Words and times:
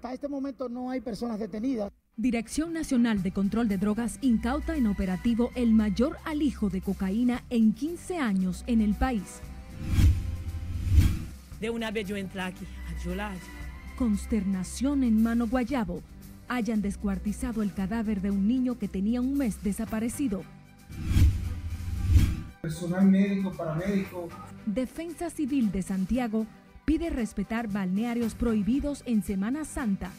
Hasta 0.00 0.14
este 0.14 0.28
momento 0.28 0.70
no 0.70 0.88
hay 0.88 1.02
personas 1.02 1.38
detenidas. 1.38 1.92
Dirección 2.16 2.72
Nacional 2.72 3.22
de 3.22 3.32
Control 3.32 3.68
de 3.68 3.76
Drogas 3.76 4.16
incauta 4.22 4.74
en 4.78 4.86
operativo 4.86 5.50
el 5.54 5.74
mayor 5.74 6.16
alijo 6.24 6.70
de 6.70 6.80
cocaína 6.80 7.44
en 7.50 7.74
15 7.74 8.16
años 8.16 8.64
en 8.66 8.80
el 8.80 8.94
país. 8.94 9.42
De 11.60 11.68
una 11.68 11.90
vez 11.90 12.08
yo 12.08 12.16
entré 12.16 12.40
aquí, 12.40 12.64
a 12.64 13.04
Yolaya. 13.04 13.38
Consternación 13.98 15.04
en 15.04 15.22
Mano 15.22 15.46
Guayabo. 15.48 16.00
Hayan 16.48 16.80
descuartizado 16.80 17.62
el 17.62 17.74
cadáver 17.74 18.22
de 18.22 18.30
un 18.30 18.48
niño 18.48 18.78
que 18.78 18.88
tenía 18.88 19.20
un 19.20 19.36
mes 19.36 19.62
desaparecido. 19.62 20.44
Personal 22.62 23.04
médico, 23.04 23.52
paramédico. 23.52 24.30
Defensa 24.64 25.28
Civil 25.28 25.70
de 25.70 25.82
Santiago 25.82 26.46
pide 26.90 27.08
respetar 27.08 27.68
balnearios 27.68 28.34
prohibidos 28.34 29.04
en 29.06 29.22
Semana 29.22 29.64
Santa. 29.64 30.10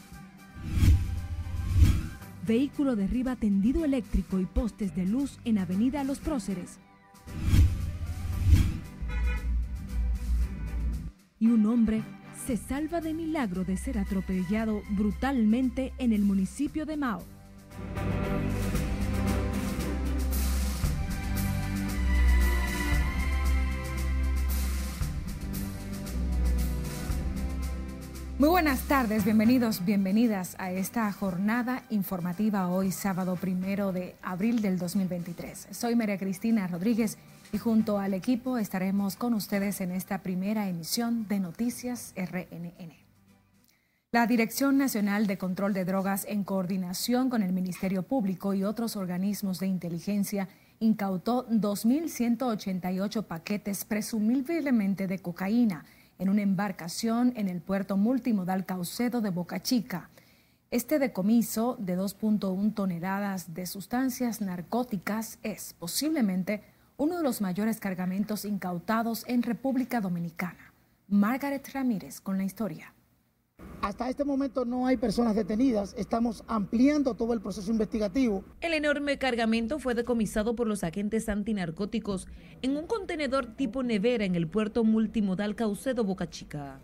Vehículo 2.46 2.96
derriba 2.96 3.36
tendido 3.36 3.84
eléctrico 3.84 4.40
y 4.40 4.46
postes 4.46 4.96
de 4.96 5.04
luz 5.04 5.38
en 5.44 5.58
Avenida 5.58 6.02
Los 6.02 6.18
Próceres. 6.18 6.78
Y 11.38 11.48
un 11.48 11.66
hombre 11.66 12.00
se 12.46 12.56
salva 12.56 13.02
de 13.02 13.12
milagro 13.12 13.64
de 13.64 13.76
ser 13.76 13.98
atropellado 13.98 14.80
brutalmente 14.92 15.92
en 15.98 16.14
el 16.14 16.22
municipio 16.22 16.86
de 16.86 16.96
Mao. 16.96 17.22
Muy 28.42 28.48
buenas 28.48 28.80
tardes, 28.88 29.24
bienvenidos, 29.24 29.84
bienvenidas 29.84 30.56
a 30.58 30.72
esta 30.72 31.12
jornada 31.12 31.84
informativa 31.90 32.66
hoy 32.66 32.90
sábado 32.90 33.36
primero 33.36 33.92
de 33.92 34.16
abril 34.20 34.60
del 34.62 34.80
2023. 34.80 35.68
Soy 35.70 35.94
María 35.94 36.18
Cristina 36.18 36.66
Rodríguez 36.66 37.18
y 37.52 37.58
junto 37.58 38.00
al 38.00 38.14
equipo 38.14 38.58
estaremos 38.58 39.14
con 39.14 39.34
ustedes 39.34 39.80
en 39.80 39.92
esta 39.92 40.24
primera 40.24 40.68
emisión 40.68 41.28
de 41.28 41.38
Noticias 41.38 42.14
RNN. 42.16 42.96
La 44.10 44.26
Dirección 44.26 44.76
Nacional 44.76 45.28
de 45.28 45.38
Control 45.38 45.72
de 45.72 45.84
Drogas, 45.84 46.26
en 46.28 46.42
coordinación 46.42 47.30
con 47.30 47.44
el 47.44 47.52
Ministerio 47.52 48.02
Público 48.02 48.54
y 48.54 48.64
otros 48.64 48.96
organismos 48.96 49.60
de 49.60 49.68
inteligencia, 49.68 50.48
incautó 50.80 51.46
2.188 51.48 53.22
paquetes 53.22 53.84
presumiblemente 53.84 55.06
de 55.06 55.20
cocaína 55.20 55.84
en 56.22 56.28
una 56.28 56.42
embarcación 56.42 57.32
en 57.34 57.48
el 57.48 57.60
puerto 57.60 57.96
multimodal 57.96 58.64
Caucedo 58.64 59.20
de 59.20 59.30
Boca 59.30 59.60
Chica. 59.60 60.08
Este 60.70 61.00
decomiso 61.00 61.76
de 61.80 61.98
2.1 61.98 62.74
toneladas 62.74 63.54
de 63.54 63.66
sustancias 63.66 64.40
narcóticas 64.40 65.40
es 65.42 65.74
posiblemente 65.76 66.62
uno 66.96 67.16
de 67.16 67.24
los 67.24 67.40
mayores 67.40 67.80
cargamentos 67.80 68.44
incautados 68.44 69.24
en 69.26 69.42
República 69.42 70.00
Dominicana. 70.00 70.72
Margaret 71.08 71.68
Ramírez 71.74 72.20
con 72.20 72.38
la 72.38 72.44
historia. 72.44 72.94
Hasta 73.82 74.08
este 74.08 74.24
momento 74.24 74.64
no 74.64 74.86
hay 74.86 74.96
personas 74.96 75.34
detenidas. 75.34 75.92
Estamos 75.98 76.44
ampliando 76.46 77.14
todo 77.14 77.32
el 77.32 77.40
proceso 77.40 77.70
investigativo. 77.72 78.44
El 78.60 78.74
enorme 78.74 79.18
cargamento 79.18 79.80
fue 79.80 79.94
decomisado 79.94 80.54
por 80.54 80.68
los 80.68 80.84
agentes 80.84 81.28
antinarcóticos 81.28 82.28
en 82.62 82.76
un 82.76 82.86
contenedor 82.86 83.46
tipo 83.56 83.82
nevera 83.82 84.24
en 84.24 84.36
el 84.36 84.46
puerto 84.46 84.84
multimodal 84.84 85.56
Caucedo 85.56 86.04
Boca 86.04 86.30
Chica. 86.30 86.78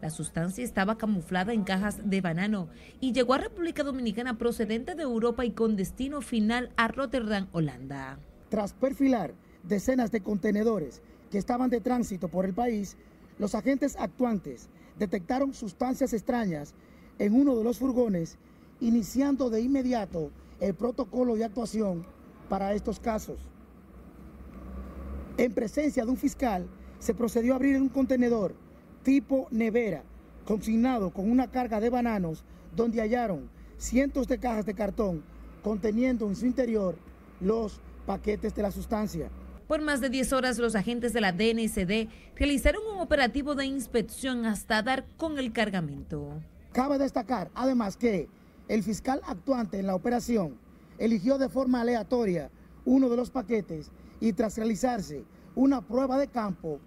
La 0.00 0.10
sustancia 0.10 0.64
estaba 0.64 0.96
camuflada 0.96 1.52
en 1.52 1.64
cajas 1.64 2.08
de 2.08 2.20
banano 2.20 2.68
y 3.00 3.12
llegó 3.12 3.34
a 3.34 3.38
República 3.38 3.82
Dominicana 3.82 4.38
procedente 4.38 4.94
de 4.94 5.02
Europa 5.02 5.44
y 5.44 5.52
con 5.52 5.76
destino 5.76 6.22
final 6.22 6.70
a 6.76 6.88
Rotterdam, 6.88 7.48
Holanda. 7.52 8.18
Tras 8.48 8.72
perfilar 8.74 9.34
decenas 9.62 10.10
de 10.10 10.20
contenedores 10.20 11.02
que 11.30 11.38
estaban 11.38 11.70
de 11.70 11.80
tránsito 11.80 12.28
por 12.28 12.44
el 12.44 12.52
país, 12.52 12.96
los 13.38 13.54
agentes 13.54 13.96
actuantes 13.96 14.68
detectaron 15.02 15.52
sustancias 15.52 16.12
extrañas 16.12 16.74
en 17.18 17.34
uno 17.34 17.56
de 17.56 17.64
los 17.64 17.80
furgones, 17.80 18.38
iniciando 18.78 19.50
de 19.50 19.60
inmediato 19.60 20.30
el 20.60 20.74
protocolo 20.74 21.34
de 21.34 21.44
actuación 21.44 22.06
para 22.48 22.72
estos 22.72 23.00
casos. 23.00 23.40
En 25.38 25.52
presencia 25.54 26.04
de 26.04 26.10
un 26.12 26.16
fiscal, 26.16 26.68
se 27.00 27.14
procedió 27.14 27.52
a 27.52 27.56
abrir 27.56 27.82
un 27.82 27.88
contenedor 27.88 28.54
tipo 29.02 29.48
nevera, 29.50 30.04
consignado 30.44 31.10
con 31.10 31.28
una 31.28 31.50
carga 31.50 31.80
de 31.80 31.90
bananos, 31.90 32.44
donde 32.76 33.00
hallaron 33.00 33.50
cientos 33.78 34.28
de 34.28 34.38
cajas 34.38 34.66
de 34.66 34.74
cartón 34.74 35.24
conteniendo 35.64 36.28
en 36.28 36.36
su 36.36 36.46
interior 36.46 36.94
los 37.40 37.80
paquetes 38.06 38.54
de 38.54 38.62
la 38.62 38.70
sustancia. 38.70 39.30
Por 39.72 39.80
más 39.80 40.02
de 40.02 40.10
10 40.10 40.34
horas 40.34 40.58
los 40.58 40.74
agentes 40.74 41.14
de 41.14 41.22
la 41.22 41.32
DNCD 41.32 42.10
realizaron 42.36 42.82
un 42.94 43.00
operativo 43.00 43.54
de 43.54 43.64
inspección 43.64 44.44
hasta 44.44 44.82
dar 44.82 45.06
con 45.16 45.38
el 45.38 45.50
cargamento. 45.50 46.42
Cabe 46.72 46.98
destacar 46.98 47.50
además 47.54 47.96
que 47.96 48.28
el 48.68 48.82
fiscal 48.82 49.22
actuante 49.24 49.78
en 49.78 49.86
la 49.86 49.94
operación 49.94 50.58
eligió 50.98 51.38
de 51.38 51.48
forma 51.48 51.80
aleatoria 51.80 52.50
uno 52.84 53.08
de 53.08 53.16
los 53.16 53.30
paquetes 53.30 53.90
y 54.20 54.34
tras 54.34 54.58
realizarse 54.58 55.24
una 55.54 55.80
prueba 55.80 56.18
de 56.18 56.28
campo 56.28 56.78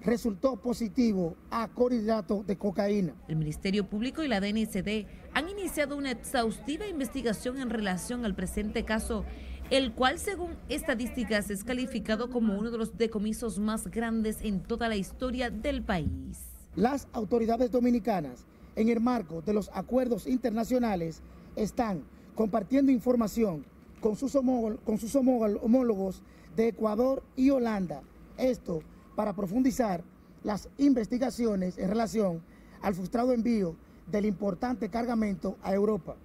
resultó 0.00 0.56
positivo 0.56 1.36
a 1.50 1.68
clorhidrato 1.68 2.42
de 2.42 2.56
cocaína. 2.56 3.14
El 3.28 3.36
Ministerio 3.36 3.86
Público 3.86 4.22
y 4.22 4.28
la 4.28 4.40
DNCD 4.40 5.06
han 5.34 5.50
iniciado 5.50 5.94
una 5.96 6.12
exhaustiva 6.12 6.86
investigación 6.86 7.58
en 7.58 7.68
relación 7.68 8.24
al 8.24 8.34
presente 8.34 8.86
caso 8.86 9.26
el 9.70 9.92
cual 9.92 10.18
según 10.18 10.56
estadísticas 10.68 11.50
es 11.50 11.64
calificado 11.64 12.30
como 12.30 12.58
uno 12.58 12.70
de 12.70 12.78
los 12.78 12.98
decomisos 12.98 13.58
más 13.58 13.88
grandes 13.88 14.38
en 14.42 14.60
toda 14.60 14.88
la 14.88 14.96
historia 14.96 15.50
del 15.50 15.82
país. 15.82 16.38
Las 16.76 17.08
autoridades 17.12 17.70
dominicanas, 17.70 18.44
en 18.76 18.88
el 18.88 19.00
marco 19.00 19.40
de 19.42 19.54
los 19.54 19.70
acuerdos 19.72 20.26
internacionales, 20.26 21.22
están 21.56 22.04
compartiendo 22.34 22.92
información 22.92 23.64
con 24.00 24.16
sus, 24.16 24.34
homólogos 24.34 26.22
de 26.56 26.68
Ecuador 26.68 27.22
y 27.36 27.48
Holanda. 27.50 28.02
Esto 28.36 28.82
para 29.16 29.32
profundizar 29.32 30.04
las 30.42 30.68
investigaciones 30.76 31.78
en 31.78 31.88
relación 31.88 32.42
al 32.82 32.94
frustrado 32.94 33.32
envío 33.32 33.76
del 34.10 34.26
importante 34.26 34.90
cargamento 34.90 35.56
a 35.62 35.72
Europa. 35.72 36.16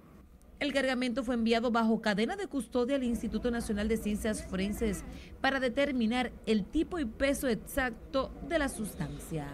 El 0.60 0.74
cargamento 0.74 1.24
fue 1.24 1.36
enviado 1.36 1.70
bajo 1.70 2.02
cadena 2.02 2.36
de 2.36 2.46
custodia 2.46 2.96
al 2.96 3.02
Instituto 3.02 3.50
Nacional 3.50 3.88
de 3.88 3.96
Ciencias 3.96 4.44
Forenses 4.44 5.04
para 5.40 5.58
determinar 5.58 6.32
el 6.44 6.66
tipo 6.66 6.98
y 6.98 7.06
peso 7.06 7.48
exacto 7.48 8.30
de 8.46 8.58
la 8.58 8.68
sustancia. 8.68 9.48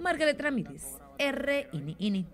Margaret 0.00 0.40
Ramírez, 0.40 0.82
RNN. 1.16 2.26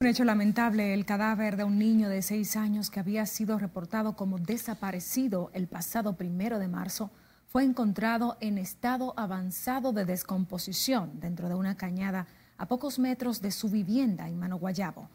Un 0.00 0.06
hecho 0.06 0.24
lamentable, 0.24 0.92
el 0.92 1.06
cadáver 1.06 1.56
de 1.56 1.64
un 1.64 1.78
niño 1.78 2.10
de 2.10 2.20
seis 2.20 2.54
años 2.54 2.90
que 2.90 3.00
había 3.00 3.24
sido 3.24 3.58
reportado 3.58 4.14
como 4.14 4.38
desaparecido 4.38 5.50
el 5.54 5.68
pasado 5.68 6.18
primero 6.18 6.58
de 6.58 6.68
marzo 6.68 7.10
fue 7.46 7.64
encontrado 7.64 8.36
en 8.40 8.58
estado 8.58 9.14
avanzado 9.16 9.94
de 9.94 10.04
descomposición 10.04 11.18
dentro 11.18 11.48
de 11.48 11.54
una 11.54 11.78
cañada 11.78 12.26
a 12.58 12.66
pocos 12.66 12.98
metros 12.98 13.40
de 13.40 13.52
su 13.52 13.70
vivienda 13.70 14.28
en 14.28 14.38
Mano 14.38 14.58
Guayabo. 14.58 15.08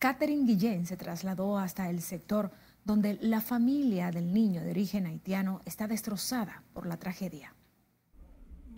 Catherine 0.00 0.46
Guillén 0.46 0.86
se 0.86 0.96
trasladó 0.96 1.58
hasta 1.58 1.90
el 1.90 2.00
sector 2.00 2.50
donde 2.86 3.18
la 3.20 3.42
familia 3.42 4.10
del 4.10 4.32
niño 4.32 4.62
de 4.62 4.70
origen 4.70 5.04
haitiano 5.04 5.60
está 5.66 5.88
destrozada 5.88 6.62
por 6.72 6.86
la 6.86 6.96
tragedia. 6.96 7.54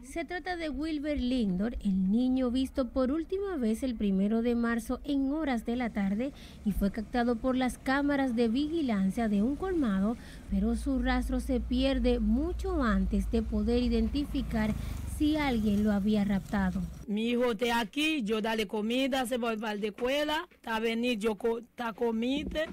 Se 0.03 0.25
trata 0.25 0.56
de 0.56 0.69
Wilber 0.69 1.21
Lindor, 1.21 1.77
el 1.84 2.10
niño 2.10 2.51
visto 2.51 2.89
por 2.89 3.13
última 3.13 3.57
vez 3.57 3.84
el 3.84 3.95
primero 3.95 4.42
de 4.42 4.57
marzo 4.57 5.01
en 5.04 5.33
horas 5.33 5.65
de 5.65 5.77
la 5.77 5.91
tarde 5.91 6.33
y 6.65 6.72
fue 6.72 6.91
captado 6.91 7.36
por 7.36 7.57
las 7.57 7.78
cámaras 7.78 8.34
de 8.34 8.48
vigilancia 8.48 9.28
de 9.28 9.42
un 9.42 9.54
colmado, 9.54 10.16
pero 10.51 10.75
su 10.75 10.98
rastro 10.98 11.39
se 11.39 11.60
pierde 11.60 12.18
mucho 12.18 12.83
antes 12.83 13.30
de 13.30 13.42
poder 13.42 13.80
identificar 13.80 14.75
si 15.18 15.36
alguien 15.36 15.84
lo 15.84 15.92
había 15.92 16.24
raptado. 16.24 16.80
Mi 17.06 17.30
hijo 17.30 17.53
está 17.53 17.80
aquí, 17.80 18.22
yo 18.22 18.41
dale 18.41 18.66
comida, 18.66 19.26
se 19.26 19.38
va 19.38 19.50
a 19.50 19.74
la 19.74 19.86
escuela, 19.86 20.48
está 20.50 20.80
venido, 20.80 21.14
yo 21.14 21.59
está 21.59 21.92
comida 21.92 22.66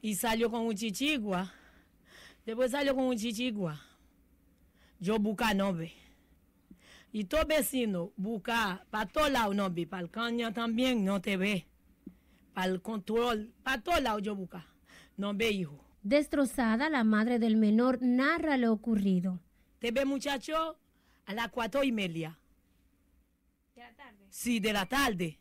y 0.00 0.14
salió 0.14 0.50
con 0.50 0.66
un 0.66 0.74
chichigua. 0.74 1.52
Después 2.44 2.70
salió 2.70 2.94
con 2.94 3.04
un 3.04 3.16
chichigua. 3.16 3.80
Yo 5.00 5.18
busca 5.18 5.52
nove. 5.52 5.92
Y 7.12 7.24
todo 7.24 7.46
vecino 7.46 8.12
busca 8.16 8.84
para 8.90 9.06
todo 9.06 9.28
lado 9.28 9.54
no 9.54 9.70
ve, 9.70 9.86
para 9.86 10.02
el 10.02 10.10
caña 10.10 10.52
también 10.52 11.04
no 11.04 11.20
te 11.20 11.36
ve. 11.36 11.66
Para 12.54 12.68
el 12.68 12.82
control, 12.82 13.52
para 13.62 13.82
todo 13.82 14.00
lado 14.00 14.18
yo 14.18 14.34
busca. 14.34 14.66
No 15.16 15.34
ve 15.34 15.50
hijo. 15.50 15.84
Destrozada, 16.02 16.88
la 16.88 17.04
madre 17.04 17.38
del 17.38 17.56
menor 17.56 17.98
narra 18.00 18.56
lo 18.56 18.72
ocurrido. 18.72 19.40
¿Te 19.78 19.90
ve 19.90 20.04
muchacho? 20.04 20.78
A 21.26 21.34
las 21.34 21.48
cuatro 21.48 21.82
y 21.84 21.92
media. 21.92 22.38
¿De 23.74 23.82
la 23.82 23.92
tarde? 23.94 24.26
Sí, 24.30 24.60
de 24.60 24.72
la 24.72 24.86
tarde. 24.86 25.38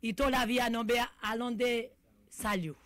y 0.00 0.12
todavía 0.12 0.70
no 0.70 0.84
ve 0.84 1.00
a 1.20 1.36
dónde 1.36 1.92
salió. 2.28 2.76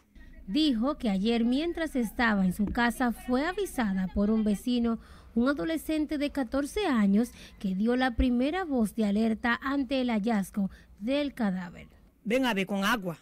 Dijo 0.47 0.97
que 0.97 1.11
ayer 1.11 1.45
mientras 1.45 1.95
estaba 1.95 2.45
en 2.45 2.53
su 2.55 2.65
casa 2.67 3.13
fue 3.13 3.47
avisada 3.47 4.09
por 4.09 4.31
un 4.31 4.45
vecino, 4.45 4.99
un 5.35 5.49
adolescente 5.49 6.17
de 6.19 6.31
14 6.31 6.87
años, 6.87 7.31
que 7.59 7.75
dio 7.75 7.97
la 7.97 8.17
primera 8.17 8.65
voz 8.65 8.95
de 8.95 9.05
alerta 9.05 9.59
ante 9.63 10.01
el 10.01 10.09
hallazgo 10.11 10.71
del 10.99 11.35
cadáver. 11.35 11.89
Ven 12.25 12.47
a 12.47 12.55
ver 12.55 12.67
con 12.67 12.85
agua. 12.85 13.19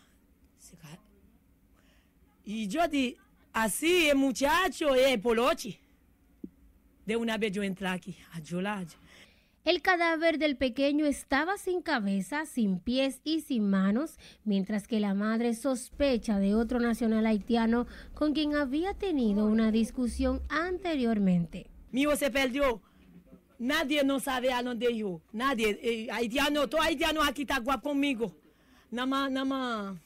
Y 2.45 2.69
yo 2.69 2.87
di, 2.89 3.17
así 3.53 4.09
el 4.09 4.17
muchacho 4.17 4.95
es 4.95 5.19
polochi. 5.19 5.79
De 7.11 7.17
una 7.17 7.39
vez 7.39 7.51
yo 7.51 7.65
entré 7.65 7.89
aquí 7.89 8.17
a 8.31 8.39
llorar. 8.39 8.87
El 9.65 9.83
cadáver 9.83 10.39
del 10.39 10.57
pequeño 10.57 11.07
estaba 11.07 11.59
sin 11.59 11.83
cabeza, 11.83 12.47
sin 12.47 12.79
pies 12.79 13.21
y 13.25 13.41
sin 13.41 13.69
manos, 13.69 14.17
mientras 14.45 14.87
que 14.87 15.01
la 15.01 15.13
madre 15.13 15.55
sospecha 15.55 16.39
de 16.39 16.55
otro 16.55 16.79
nacional 16.79 17.27
haitiano 17.27 17.89
con 18.15 18.33
quien 18.33 18.55
había 18.55 18.95
tenido 18.95 19.47
una 19.47 19.73
discusión 19.73 20.41
anteriormente. 20.49 21.69
Mi 21.91 22.03
hijo 22.03 22.15
se 22.15 22.31
perdió. 22.31 22.81
Nadie 23.59 24.05
no 24.05 24.21
sabe 24.21 24.53
a 24.53 24.63
dónde 24.63 24.97
yo. 24.97 25.21
Nadie. 25.33 25.81
Eh, 25.83 26.09
haitiano, 26.13 26.69
todo 26.69 26.81
haitiano 26.81 27.25
aquí 27.25 27.43
está 27.43 27.59
guapo 27.59 27.89
conmigo. 27.89 28.37
Nada 28.89 29.07
más, 29.07 29.33
nada 29.33 29.45
más. 29.45 29.97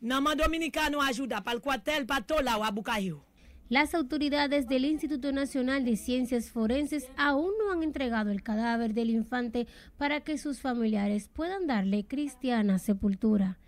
Nada 0.00 0.22
más 0.22 0.36
dominicano 0.38 1.02
ayuda 1.02 1.42
para 1.42 1.56
el 1.56 1.60
cuartel, 1.60 2.06
para 2.06 2.24
todo 2.24 2.40
lado, 2.40 2.64
a 2.64 2.70
Bucayo. 2.70 3.22
Las 3.68 3.96
autoridades 3.96 4.68
del 4.68 4.84
Instituto 4.84 5.32
Nacional 5.32 5.84
de 5.84 5.96
Ciencias 5.96 6.50
Forenses 6.50 7.08
aún 7.16 7.50
no 7.58 7.72
han 7.72 7.82
entregado 7.82 8.30
el 8.30 8.44
cadáver 8.44 8.94
del 8.94 9.10
infante 9.10 9.66
para 9.96 10.20
que 10.20 10.38
sus 10.38 10.60
familiares 10.60 11.28
puedan 11.28 11.66
darle 11.66 12.06
cristiana 12.06 12.78
sepultura. 12.78 13.58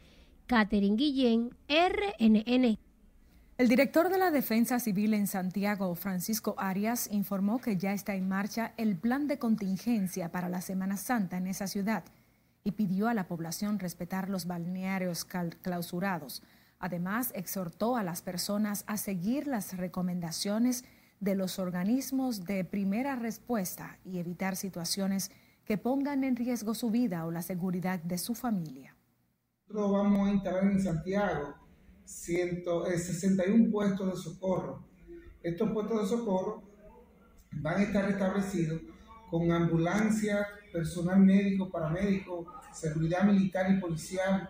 Catherine 0.47 0.95
Guillén, 0.95 1.51
RNN. 1.69 2.79
El 3.59 3.69
director 3.69 4.09
de 4.09 4.19
la 4.19 4.31
Defensa 4.31 4.79
Civil 4.79 5.15
en 5.15 5.27
Santiago, 5.27 5.93
Francisco 5.97 6.55
Arias, 6.59 7.09
informó 7.11 7.61
que 7.61 7.77
ya 7.77 7.93
está 7.93 8.15
en 8.15 8.29
marcha 8.29 8.75
el 8.77 8.97
plan 8.97 9.27
de 9.27 9.41
contingencia 9.41 10.31
para 10.31 10.49
la 10.49 10.61
Semana 10.61 10.97
Santa 10.97 11.39
en 11.39 11.49
esa 11.49 11.67
ciudad 11.67 12.05
y 12.63 12.71
pidió 12.71 13.09
a 13.09 13.15
la 13.15 13.27
población 13.27 13.81
respetar 13.81 14.29
los 14.29 14.47
balnearios 14.47 15.25
clausurados 15.25 16.45
Además, 16.79 17.33
exhortó 17.35 17.97
a 17.97 18.05
las 18.05 18.23
personas 18.23 18.85
a 18.87 18.97
seguir 18.97 19.47
las 19.47 19.77
recomendaciones 19.77 20.85
de 21.21 21.35
los 21.35 21.59
organismos 21.59 22.45
de 22.45 22.65
primera 22.65 23.17
respuesta 23.17 23.99
y 24.05 24.19
evitar 24.19 24.55
situaciones 24.57 25.31
que 25.65 25.77
pongan 25.77 26.25
en 26.25 26.37
riesgo 26.37 26.75
su 26.75 26.91
vida 26.91 27.27
o 27.27 27.31
la 27.31 27.43
seguridad 27.43 28.01
de 28.01 28.19
su 28.19 28.35
familia. 28.35 28.97
Nosotros 29.67 29.93
vamos 29.93 30.29
a 30.29 30.33
instalar 30.33 30.65
en 30.65 30.81
Santiago 30.81 31.55
61 32.05 33.65
eh, 33.65 33.69
puestos 33.71 34.11
de 34.11 34.17
socorro. 34.17 34.87
Estos 35.43 35.71
puestos 35.73 36.03
de 36.03 36.17
socorro 36.17 36.63
van 37.53 37.81
a 37.81 37.83
estar 37.83 38.07
restablecidos 38.07 38.81
con 39.31 39.53
ambulancia, 39.53 40.47
personal 40.73 41.21
médico, 41.21 41.71
paramédico, 41.71 42.47
seguridad 42.73 43.25
militar 43.25 43.71
y 43.71 43.81
policial, 43.81 44.49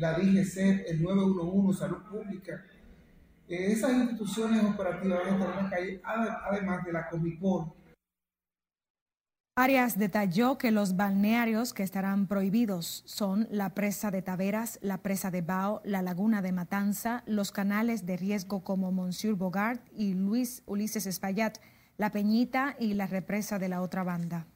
la 0.00 0.14
DGC, 0.14 0.86
el 0.88 1.02
911, 1.02 1.78
Salud 1.78 2.02
Pública. 2.10 2.64
Eh, 3.48 3.72
esas 3.72 3.92
instituciones 3.92 4.64
operativas 4.64 5.18
van 5.18 5.28
a 5.28 5.36
estar 5.36 5.58
en 5.58 5.64
la 5.64 5.70
calle, 5.70 6.00
además 6.04 6.84
de 6.84 6.92
la 6.92 7.08
Comipor. 7.08 7.74
Arias 9.56 9.98
detalló 9.98 10.56
que 10.56 10.70
los 10.70 10.96
balnearios 10.96 11.74
que 11.74 11.82
estarán 11.82 12.26
prohibidos 12.28 13.02
son 13.04 13.46
la 13.50 13.74
presa 13.74 14.10
de 14.10 14.22
Taveras, 14.22 14.78
la 14.80 14.98
presa 14.98 15.30
de 15.30 15.42
Bao, 15.42 15.82
la 15.84 16.00
laguna 16.00 16.40
de 16.40 16.52
Matanza, 16.52 17.22
los 17.26 17.52
canales 17.52 18.06
de 18.06 18.16
riesgo 18.16 18.64
como 18.64 18.90
Monsieur 18.90 19.34
Bogart 19.34 19.82
y 19.94 20.14
Luis 20.14 20.62
Ulises 20.64 21.04
Espaillat, 21.04 21.58
la 21.98 22.10
Peñita 22.10 22.74
y 22.78 22.94
la 22.94 23.06
represa 23.06 23.58
de 23.58 23.68
la 23.68 23.82
otra 23.82 24.02
banda. 24.02 24.46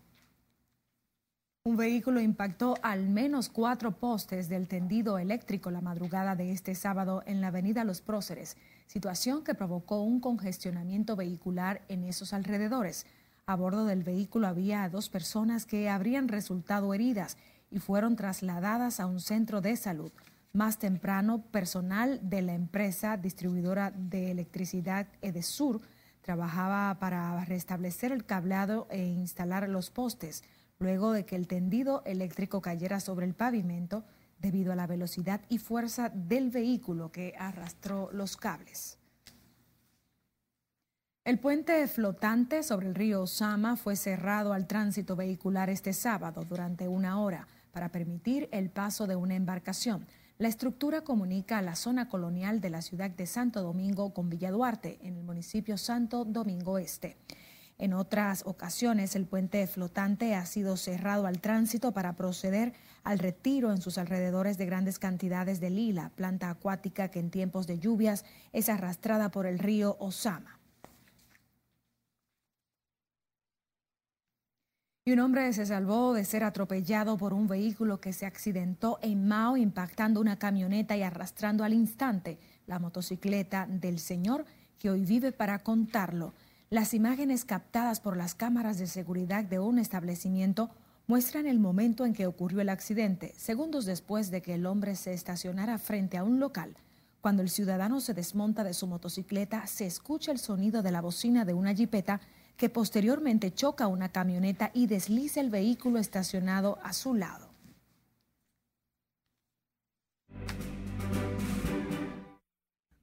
Un 1.66 1.78
vehículo 1.78 2.20
impactó 2.20 2.74
al 2.82 3.08
menos 3.08 3.48
cuatro 3.48 3.92
postes 3.92 4.50
del 4.50 4.68
tendido 4.68 5.18
eléctrico 5.18 5.70
la 5.70 5.80
madrugada 5.80 6.36
de 6.36 6.52
este 6.52 6.74
sábado 6.74 7.22
en 7.24 7.40
la 7.40 7.46
avenida 7.46 7.84
Los 7.84 8.02
Próceres, 8.02 8.58
situación 8.86 9.42
que 9.42 9.54
provocó 9.54 10.02
un 10.02 10.20
congestionamiento 10.20 11.16
vehicular 11.16 11.80
en 11.88 12.04
esos 12.04 12.34
alrededores. 12.34 13.06
A 13.46 13.56
bordo 13.56 13.86
del 13.86 14.02
vehículo 14.02 14.46
había 14.46 14.86
dos 14.90 15.08
personas 15.08 15.64
que 15.64 15.88
habrían 15.88 16.28
resultado 16.28 16.92
heridas 16.92 17.38
y 17.70 17.78
fueron 17.78 18.14
trasladadas 18.14 19.00
a 19.00 19.06
un 19.06 19.20
centro 19.20 19.62
de 19.62 19.76
salud. 19.76 20.12
Más 20.52 20.78
temprano, 20.78 21.44
personal 21.50 22.20
de 22.28 22.42
la 22.42 22.52
empresa 22.52 23.16
distribuidora 23.16 23.90
de 23.90 24.30
electricidad 24.30 25.06
Edesur 25.22 25.80
trabajaba 26.20 26.98
para 26.98 27.42
restablecer 27.46 28.12
el 28.12 28.26
cableado 28.26 28.86
e 28.90 29.02
instalar 29.06 29.66
los 29.66 29.88
postes 29.88 30.44
luego 30.78 31.12
de 31.12 31.24
que 31.24 31.36
el 31.36 31.46
tendido 31.46 32.02
eléctrico 32.04 32.60
cayera 32.60 33.00
sobre 33.00 33.26
el 33.26 33.34
pavimento 33.34 34.04
debido 34.38 34.72
a 34.72 34.76
la 34.76 34.86
velocidad 34.86 35.40
y 35.48 35.58
fuerza 35.58 36.10
del 36.10 36.50
vehículo 36.50 37.10
que 37.10 37.34
arrastró 37.38 38.10
los 38.12 38.36
cables. 38.36 38.98
El 41.24 41.38
puente 41.38 41.88
flotante 41.88 42.62
sobre 42.62 42.86
el 42.86 42.94
río 42.94 43.22
Osama 43.22 43.76
fue 43.76 43.96
cerrado 43.96 44.52
al 44.52 44.66
tránsito 44.66 45.16
vehicular 45.16 45.70
este 45.70 45.94
sábado 45.94 46.44
durante 46.46 46.86
una 46.86 47.18
hora 47.18 47.48
para 47.72 47.88
permitir 47.88 48.48
el 48.52 48.68
paso 48.68 49.06
de 49.06 49.16
una 49.16 49.34
embarcación. 49.34 50.06
La 50.36 50.48
estructura 50.48 51.00
comunica 51.00 51.62
la 51.62 51.76
zona 51.76 52.08
colonial 52.08 52.60
de 52.60 52.68
la 52.68 52.82
ciudad 52.82 53.08
de 53.08 53.24
Santo 53.24 53.62
Domingo 53.62 54.12
con 54.12 54.28
Villa 54.28 54.50
Duarte, 54.50 54.98
en 55.00 55.16
el 55.16 55.22
municipio 55.24 55.78
Santo 55.78 56.26
Domingo 56.26 56.76
Este. 56.76 57.16
En 57.76 57.92
otras 57.92 58.42
ocasiones, 58.46 59.16
el 59.16 59.26
puente 59.26 59.66
flotante 59.66 60.34
ha 60.34 60.46
sido 60.46 60.76
cerrado 60.76 61.26
al 61.26 61.40
tránsito 61.40 61.92
para 61.92 62.14
proceder 62.14 62.72
al 63.02 63.18
retiro 63.18 63.72
en 63.72 63.80
sus 63.80 63.98
alrededores 63.98 64.58
de 64.58 64.66
grandes 64.66 64.98
cantidades 64.98 65.60
de 65.60 65.70
lila, 65.70 66.10
planta 66.14 66.50
acuática 66.50 67.08
que 67.08 67.18
en 67.18 67.30
tiempos 67.30 67.66
de 67.66 67.78
lluvias 67.78 68.24
es 68.52 68.68
arrastrada 68.68 69.30
por 69.30 69.46
el 69.46 69.58
río 69.58 69.96
Osama. 69.98 70.60
Y 75.06 75.12
un 75.12 75.18
hombre 75.18 75.52
se 75.52 75.66
salvó 75.66 76.14
de 76.14 76.24
ser 76.24 76.44
atropellado 76.44 77.18
por 77.18 77.34
un 77.34 77.46
vehículo 77.46 78.00
que 78.00 78.14
se 78.14 78.24
accidentó 78.24 78.98
en 79.02 79.28
Mao, 79.28 79.58
impactando 79.58 80.18
una 80.18 80.38
camioneta 80.38 80.96
y 80.96 81.02
arrastrando 81.02 81.62
al 81.62 81.74
instante 81.74 82.38
la 82.66 82.78
motocicleta 82.78 83.66
del 83.68 83.98
señor 83.98 84.46
que 84.78 84.88
hoy 84.88 85.04
vive 85.04 85.30
para 85.30 85.62
contarlo. 85.62 86.32
Las 86.70 86.94
imágenes 86.94 87.44
captadas 87.44 88.00
por 88.00 88.16
las 88.16 88.34
cámaras 88.34 88.78
de 88.78 88.86
seguridad 88.86 89.44
de 89.44 89.58
un 89.58 89.78
establecimiento 89.78 90.70
muestran 91.06 91.46
el 91.46 91.60
momento 91.60 92.06
en 92.06 92.14
que 92.14 92.26
ocurrió 92.26 92.60
el 92.60 92.70
accidente, 92.70 93.34
segundos 93.36 93.84
después 93.84 94.30
de 94.30 94.40
que 94.40 94.54
el 94.54 94.66
hombre 94.66 94.96
se 94.96 95.12
estacionara 95.12 95.78
frente 95.78 96.16
a 96.16 96.24
un 96.24 96.40
local. 96.40 96.76
Cuando 97.20 97.42
el 97.42 97.50
ciudadano 97.50 98.00
se 98.00 98.14
desmonta 98.14 98.64
de 98.64 98.74
su 98.74 98.86
motocicleta, 98.86 99.66
se 99.66 99.86
escucha 99.86 100.32
el 100.32 100.38
sonido 100.38 100.82
de 100.82 100.90
la 100.90 101.00
bocina 101.00 101.44
de 101.44 101.54
una 101.54 101.74
jipeta 101.74 102.20
que 102.56 102.70
posteriormente 102.70 103.52
choca 103.52 103.86
una 103.86 104.08
camioneta 104.10 104.70
y 104.72 104.86
desliza 104.86 105.40
el 105.40 105.50
vehículo 105.50 105.98
estacionado 105.98 106.78
a 106.82 106.92
su 106.92 107.14
lado. 107.14 107.50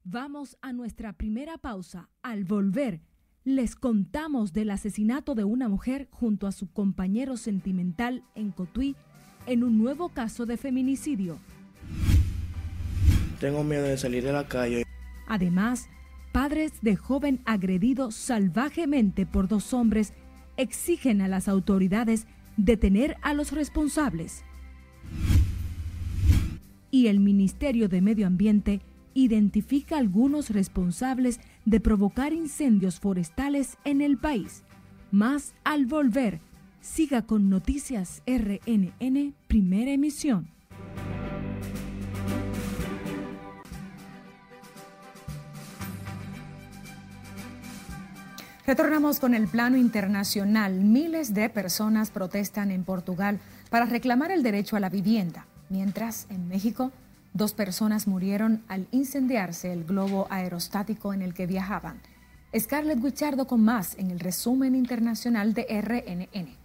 Vamos 0.04 0.58
a 0.62 0.74
nuestra 0.74 1.14
primera 1.14 1.58
pausa. 1.58 2.10
Al 2.22 2.44
volver, 2.44 3.02
les 3.44 3.76
contamos 3.76 4.54
del 4.54 4.70
asesinato 4.70 5.34
de 5.34 5.44
una 5.44 5.68
mujer 5.68 6.08
junto 6.12 6.46
a 6.46 6.52
su 6.52 6.72
compañero 6.72 7.38
sentimental 7.38 8.24
en 8.36 8.52
Cotuí 8.52 8.96
en 9.48 9.64
un 9.64 9.78
nuevo 9.78 10.10
caso 10.10 10.46
de 10.46 10.58
feminicidio. 10.58 11.40
Tengo 13.40 13.64
miedo 13.64 13.84
de 13.84 13.98
salir 13.98 14.24
de 14.24 14.34
la 14.34 14.48
calle. 14.48 14.84
Además, 15.28 15.90
padres 16.32 16.74
de 16.82 16.96
joven 16.96 17.42
agredido 17.46 18.12
salvajemente 18.12 19.26
por 19.26 19.48
dos 19.48 19.74
hombres 19.74 20.14
exigen 20.58 21.22
a 21.22 21.28
las 21.28 21.48
autoridades 21.48 22.28
detener 22.58 23.18
a 23.24 23.34
los 23.34 23.52
responsables. 23.52 24.44
Y 26.92 27.08
el 27.08 27.20
Ministerio 27.20 27.90
de 27.90 28.02
Medio 28.02 28.28
Ambiente 28.28 28.82
identifica 29.16 29.98
algunos 29.98 30.52
responsables 30.52 31.40
de 31.66 31.80
provocar 31.80 32.34
incendios 32.34 33.00
forestales 33.00 33.78
en 33.84 34.02
el 34.02 34.18
país. 34.18 34.64
Más 35.12 35.54
al 35.64 35.86
volver, 35.86 36.40
siga 36.82 37.22
con 37.24 37.50
Noticias 37.50 38.24
RNN, 38.26 39.34
primera 39.48 39.92
emisión. 39.92 40.50
Retornamos 48.66 49.20
con 49.20 49.34
el 49.34 49.48
plano 49.48 49.76
internacional. 49.76 50.80
Miles 50.80 51.34
de 51.34 51.50
personas 51.50 52.10
protestan 52.10 52.72
en 52.72 52.86
Portugal 52.86 53.40
para 53.70 53.86
reclamar 53.86 54.32
el 54.32 54.44
derecho 54.44 54.78
a 54.78 54.80
la 54.80 54.90
vivienda. 54.90 55.46
Mientras, 55.70 56.26
en 56.30 56.48
México, 56.48 56.92
dos 57.34 57.54
personas 57.54 58.08
murieron 58.08 58.64
al 58.68 58.88
incendiarse 58.92 59.72
el 59.72 59.84
globo 59.84 60.28
aerostático 60.30 61.14
en 61.14 61.22
el 61.22 61.34
que 61.34 61.48
viajaban. 61.48 62.02
Scarlett 62.58 63.02
Guichardo 63.02 63.48
con 63.48 63.64
más 63.64 63.98
en 63.98 64.12
el 64.12 64.20
resumen 64.20 64.76
internacional 64.76 65.54
de 65.54 65.66
RNN. 65.70 66.62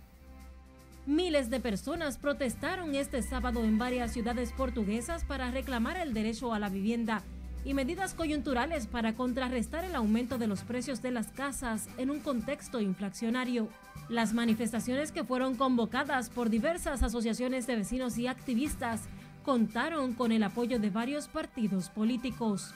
Miles 1.07 1.51
de 1.51 1.61
personas 1.61 2.19
protestaron 2.19 2.97
este 2.97 3.23
sábado 3.23 3.63
en 3.63 3.79
varias 3.79 4.13
ciudades 4.13 4.53
portuguesas 4.53 5.25
para 5.25 5.53
reclamar 5.53 5.97
el 5.97 6.13
derecho 6.13 6.53
a 6.53 6.59
la 6.59 6.69
vivienda 6.69 7.23
y 7.65 7.75
medidas 7.75 8.15
coyunturales 8.15 8.89
para 8.89 9.15
contrarrestar 9.15 9.85
el 9.85 9.95
aumento 9.95 10.39
de 10.39 10.49
los 10.49 10.63
precios 10.63 11.03
de 11.03 11.13
las 11.13 11.29
casas 11.29 11.89
en 11.99 12.11
un 12.11 12.19
contexto 12.19 12.81
inflacionario. 12.81 13.69
Las 14.09 14.35
manifestaciones 14.35 15.13
que 15.13 15.25
fueron 15.25 15.55
convocadas 15.55 16.29
por 16.29 16.51
diversas 16.51 17.05
asociaciones 17.05 17.69
de 17.69 17.77
vecinos 17.77 18.19
y 18.19 18.27
activistas 18.27 19.03
contaron 19.47 20.13
con 20.13 20.33
el 20.33 20.43
apoyo 20.43 20.81
de 20.81 20.91
varios 20.91 21.29
partidos 21.29 21.89
políticos. 21.89 22.75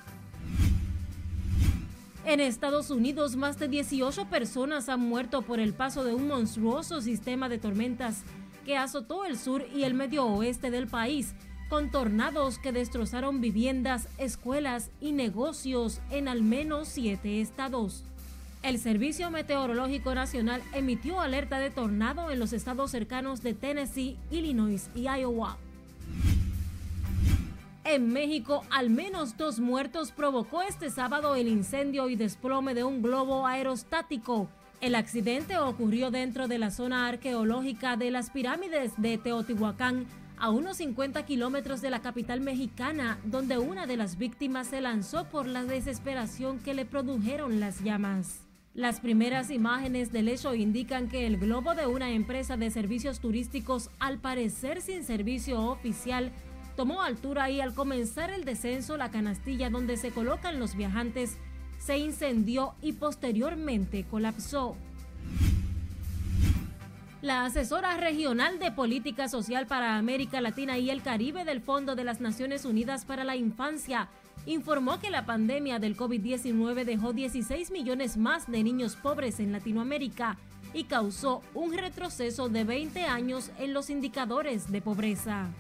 En 2.25 2.39
Estados 2.39 2.91
Unidos, 2.91 3.35
más 3.35 3.59
de 3.59 3.67
18 3.67 4.27
personas 4.27 4.89
han 4.89 5.01
muerto 5.01 5.43
por 5.43 5.59
el 5.59 5.75
paso 5.75 6.05
de 6.05 6.15
un 6.15 6.29
monstruoso 6.29 7.01
sistema 7.01 7.49
de 7.49 7.59
tormentas 7.59 8.23
que 8.65 8.77
azotó 8.77 9.25
el 9.25 9.37
sur 9.37 9.67
y 9.75 9.83
el 9.83 9.95
medio 9.95 10.25
oeste 10.27 10.71
del 10.71 10.87
país, 10.87 11.35
con 11.69 11.91
tornados 11.91 12.59
que 12.59 12.71
destrozaron 12.71 13.41
viviendas, 13.41 14.07
escuelas 14.19 14.91
y 15.01 15.11
negocios 15.11 16.01
en 16.11 16.29
al 16.29 16.43
menos 16.43 16.87
siete 16.87 17.41
estados. 17.41 18.05
El 18.63 18.79
Servicio 18.79 19.29
Meteorológico 19.33 20.15
Nacional 20.15 20.63
emitió 20.73 21.21
alerta 21.21 21.59
de 21.59 21.71
tornado 21.71 22.31
en 22.31 22.39
los 22.39 22.53
estados 22.53 22.93
cercanos 22.93 23.43
de 23.43 23.55
Tennessee, 23.55 24.17
Illinois 24.31 24.89
y 24.95 25.09
Iowa. 25.09 25.59
En 27.85 28.13
México, 28.13 28.63
al 28.71 28.91
menos 28.91 29.39
dos 29.39 29.59
muertos 29.59 30.13
provocó 30.13 30.61
este 30.61 30.91
sábado 30.91 31.35
el 31.35 31.49
incendio 31.49 32.11
y 32.11 32.17
desplome 32.17 32.75
de 32.75 32.85
un 32.85 33.01
globo 33.01 33.47
aerostático. 33.47 34.49
El 34.83 34.95
accidente 34.95 35.57
ocurrió 35.57 36.11
dentro 36.11 36.47
de 36.47 36.59
la 36.59 36.71
zona 36.71 37.09
arqueológica 37.09 37.97
de 37.97 38.11
las 38.11 38.31
pirámides 38.31 38.93
de 38.99 39.17
Teotihuacán, 39.17 40.07
a 40.39 40.51
unos 40.51 40.79
50 40.79 41.25
kilómetros 41.25 41.81
de 41.81 41.91
la 41.91 42.01
capital 42.01 42.41
mexicana, 42.41 43.19
donde 43.25 43.59
una 43.59 43.87
de 43.87 43.97
las 43.97 44.17
víctimas 44.19 44.69
se 44.69 44.81
lanzó 44.81 45.25
por 45.25 45.47
la 45.47 45.65
desesperación 45.65 46.59
que 46.59 46.75
le 46.75 46.85
produjeron 46.85 47.61
las 47.61 47.83
llamas. 47.83 48.41
Las 48.73 49.01
primeras 49.01 49.51
imágenes 49.51 50.13
del 50.13 50.29
hecho 50.29 50.55
indican 50.55 51.09
que 51.09 51.27
el 51.27 51.39
globo 51.39 51.75
de 51.75 51.87
una 51.87 52.11
empresa 52.13 52.57
de 52.57 52.71
servicios 52.71 53.21
turísticos, 53.21 53.91
al 53.99 54.19
parecer 54.19 54.81
sin 54.81 55.03
servicio 55.03 55.61
oficial, 55.61 56.33
tomó 56.81 57.03
altura 57.03 57.51
y 57.51 57.61
al 57.61 57.75
comenzar 57.75 58.31
el 58.31 58.47
descenso 58.47 58.97
la 58.97 59.11
canastilla 59.11 59.69
donde 59.69 59.99
se 59.99 60.13
colocan 60.13 60.59
los 60.59 60.75
viajantes 60.75 61.37
se 61.77 61.99
incendió 61.99 62.75
y 62.81 62.95
posteriormente 62.95 64.07
colapsó. 64.11 64.77
La 67.21 67.45
asesora 67.45 67.99
regional 67.99 68.59
de 68.59 68.73
política 68.73 69.29
social 69.29 69.67
para 69.67 69.99
América 69.99 70.41
Latina 70.41 70.79
y 70.79 70.89
el 70.89 71.03
Caribe 71.03 71.45
del 71.45 71.61
Fondo 71.61 71.97
de 71.97 72.05
las 72.05 72.23
Naciones 72.23 72.65
Unidas 72.65 73.05
para 73.05 73.25
la 73.25 73.37
Infancia 73.37 74.09
informó 74.47 75.01
que 75.01 75.11
la 75.11 75.27
pandemia 75.27 75.81
del 75.81 75.99
COVID-19 75.99 76.87
dejó 76.87 77.13
16 77.13 77.73
millones 77.73 78.17
más 78.17 78.51
de 78.51 78.63
niños 78.63 78.97
pobres 78.97 79.39
en 79.39 79.53
Latinoamérica 79.53 80.39
y 80.73 80.85
causó 80.85 81.43
un 81.53 81.77
retroceso 81.77 82.49
de 82.49 82.65
20 82.65 83.05
años 83.05 83.51
en 83.59 83.75
los 83.75 83.91
indicadores 83.91 84.73
de 84.73 84.81
pobreza. 84.81 85.51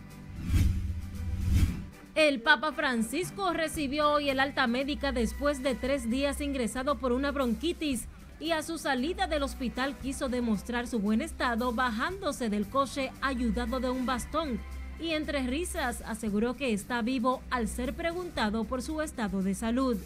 El 2.17 2.41
Papa 2.41 2.73
Francisco 2.73 3.53
recibió 3.53 4.11
hoy 4.11 4.31
el 4.31 4.41
alta 4.41 4.67
médica 4.67 5.13
después 5.13 5.63
de 5.63 5.77
tres 5.77 6.11
días 6.11 6.41
ingresado 6.41 6.99
por 6.99 7.13
una 7.13 7.31
bronquitis 7.31 8.09
y 8.41 8.51
a 8.51 8.63
su 8.63 8.79
salida 8.79 9.29
del 9.29 9.45
hospital 9.45 9.97
quiso 9.97 10.29
demostrar 10.29 10.89
su 10.89 10.99
buen 10.99 11.21
estado 11.21 11.73
bajándose 11.73 12.49
del 12.49 12.67
coche 12.67 13.13
ayudado 13.21 13.79
de 13.79 13.91
un 13.91 14.07
bastón 14.07 14.59
y 15.01 15.11
entre 15.11 15.47
risas 15.47 16.03
aseguró 16.05 16.57
que 16.57 16.73
está 16.73 17.01
vivo 17.01 17.43
al 17.49 17.69
ser 17.69 17.95
preguntado 17.95 18.65
por 18.65 18.83
su 18.83 19.03
estado 19.03 19.41
de 19.43 19.55
salud. 19.55 19.97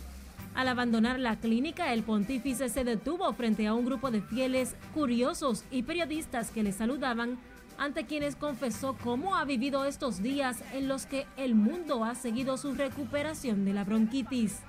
Al 0.54 0.68
abandonar 0.68 1.18
la 1.18 1.36
clínica, 1.36 1.94
el 1.94 2.02
pontífice 2.02 2.68
se 2.68 2.84
detuvo 2.84 3.32
frente 3.32 3.66
a 3.66 3.74
un 3.74 3.86
grupo 3.86 4.10
de 4.10 4.20
fieles, 4.20 4.76
curiosos 4.92 5.64
y 5.70 5.82
periodistas 5.84 6.50
que 6.50 6.62
le 6.62 6.72
saludaban 6.72 7.38
ante 7.78 8.06
quienes 8.06 8.36
confesó 8.36 8.96
cómo 9.02 9.36
ha 9.36 9.44
vivido 9.44 9.84
estos 9.84 10.22
días 10.22 10.62
en 10.72 10.88
los 10.88 11.06
que 11.06 11.26
el 11.36 11.54
mundo 11.54 12.04
ha 12.04 12.14
seguido 12.14 12.56
su 12.56 12.74
recuperación 12.74 13.64
de 13.64 13.74
la 13.74 13.84
bronquitis. 13.84 14.60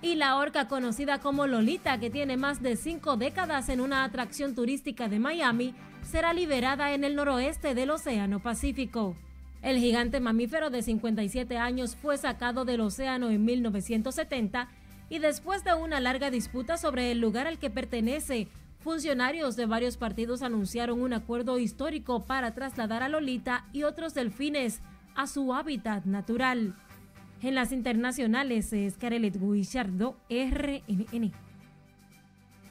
Y 0.00 0.14
la 0.14 0.36
orca 0.36 0.68
conocida 0.68 1.20
como 1.20 1.46
Lolita, 1.46 1.98
que 1.98 2.10
tiene 2.10 2.36
más 2.36 2.62
de 2.62 2.76
cinco 2.76 3.16
décadas 3.16 3.68
en 3.68 3.80
una 3.80 4.04
atracción 4.04 4.54
turística 4.54 5.08
de 5.08 5.18
Miami, 5.18 5.74
será 6.08 6.32
liberada 6.32 6.92
en 6.94 7.04
el 7.04 7.16
noroeste 7.16 7.74
del 7.74 7.90
Océano 7.90 8.40
Pacífico. 8.40 9.16
El 9.60 9.78
gigante 9.78 10.20
mamífero 10.20 10.70
de 10.70 10.82
57 10.82 11.58
años 11.58 11.96
fue 11.96 12.16
sacado 12.16 12.64
del 12.64 12.80
océano 12.80 13.30
en 13.30 13.44
1970 13.44 14.68
y 15.10 15.18
después 15.18 15.64
de 15.64 15.74
una 15.74 16.00
larga 16.00 16.30
disputa 16.30 16.76
sobre 16.76 17.10
el 17.10 17.18
lugar 17.18 17.46
al 17.46 17.58
que 17.58 17.70
pertenece, 17.70 18.46
Funcionarios 18.88 19.54
de 19.54 19.66
varios 19.66 19.98
partidos 19.98 20.40
anunciaron 20.40 21.02
un 21.02 21.12
acuerdo 21.12 21.58
histórico 21.58 22.24
para 22.24 22.54
trasladar 22.54 23.02
a 23.02 23.10
Lolita 23.10 23.66
y 23.70 23.82
otros 23.82 24.14
delfines 24.14 24.80
a 25.14 25.26
su 25.26 25.52
hábitat 25.52 26.06
natural. 26.06 26.74
En 27.42 27.54
las 27.54 27.70
internacionales 27.70 28.72
es 28.72 28.96
Carelet 28.96 29.38
Guichardo, 29.38 30.16
RNN. 30.30 31.32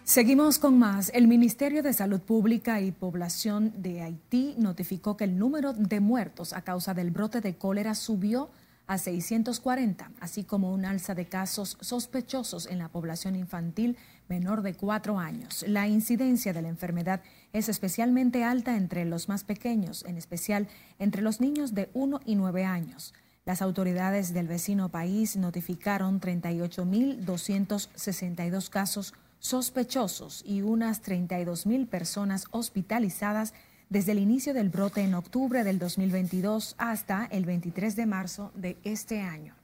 Seguimos 0.06 0.58
con 0.58 0.80
más. 0.80 1.12
El 1.14 1.28
Ministerio 1.28 1.84
de 1.84 1.94
Salud 1.94 2.22
Pública 2.22 2.82
y 2.82 2.92
Población 2.92 3.72
de 3.78 4.02
Haití 4.02 4.56
notificó 4.58 5.18
que 5.18 5.26
el 5.26 5.38
número 5.38 5.74
de 5.74 6.00
muertos 6.00 6.52
a 6.52 6.64
causa 6.64 6.96
del 6.96 7.12
brote 7.12 7.42
de 7.42 7.60
cólera 7.60 7.94
subió 7.94 8.50
a 8.88 8.98
640, 8.98 10.12
así 10.20 10.44
como 10.44 10.74
un 10.74 10.86
alza 10.86 11.14
de 11.14 11.28
casos 11.28 11.78
sospechosos 11.82 12.66
en 12.68 12.80
la 12.80 12.90
población 12.90 13.36
infantil 13.36 13.98
menor 14.30 14.62
de 14.62 14.74
cuatro 14.74 15.20
años. 15.20 15.66
La 15.68 15.88
incidencia 15.88 16.54
de 16.54 16.62
la 16.62 16.70
enfermedad 16.70 17.22
es 17.54 17.70
especialmente 17.70 18.44
alta 18.44 18.76
entre 18.78 19.06
los 19.06 19.30
más 19.30 19.44
pequeños, 19.44 20.04
en 20.06 20.18
especial 20.18 20.68
entre 21.00 21.22
los 21.22 21.40
niños 21.42 21.74
de 21.74 21.90
1 21.94 22.22
y 22.26 22.36
9 22.36 22.66
años. 22.66 23.14
Las 23.46 23.62
autoridades 23.62 24.34
del 24.34 24.48
vecino 24.48 24.90
país 24.90 25.38
notificaron 25.38 26.20
38.262 26.20 28.70
casos 28.70 29.14
sospechosos 29.40 30.44
y 30.46 30.62
unas 30.62 31.02
32.000 31.04 31.88
personas 31.88 32.46
hospitalizadas 32.52 33.54
desde 33.90 34.12
el 34.12 34.20
inicio 34.20 34.54
del 34.54 34.70
brote 34.70 35.02
en 35.02 35.14
octubre 35.14 35.64
del 35.64 35.80
2022 35.80 36.76
hasta 36.78 37.26
el 37.26 37.46
23 37.46 37.96
de 37.96 38.06
marzo 38.06 38.52
de 38.56 38.78
este 38.84 39.22
año. 39.22 39.56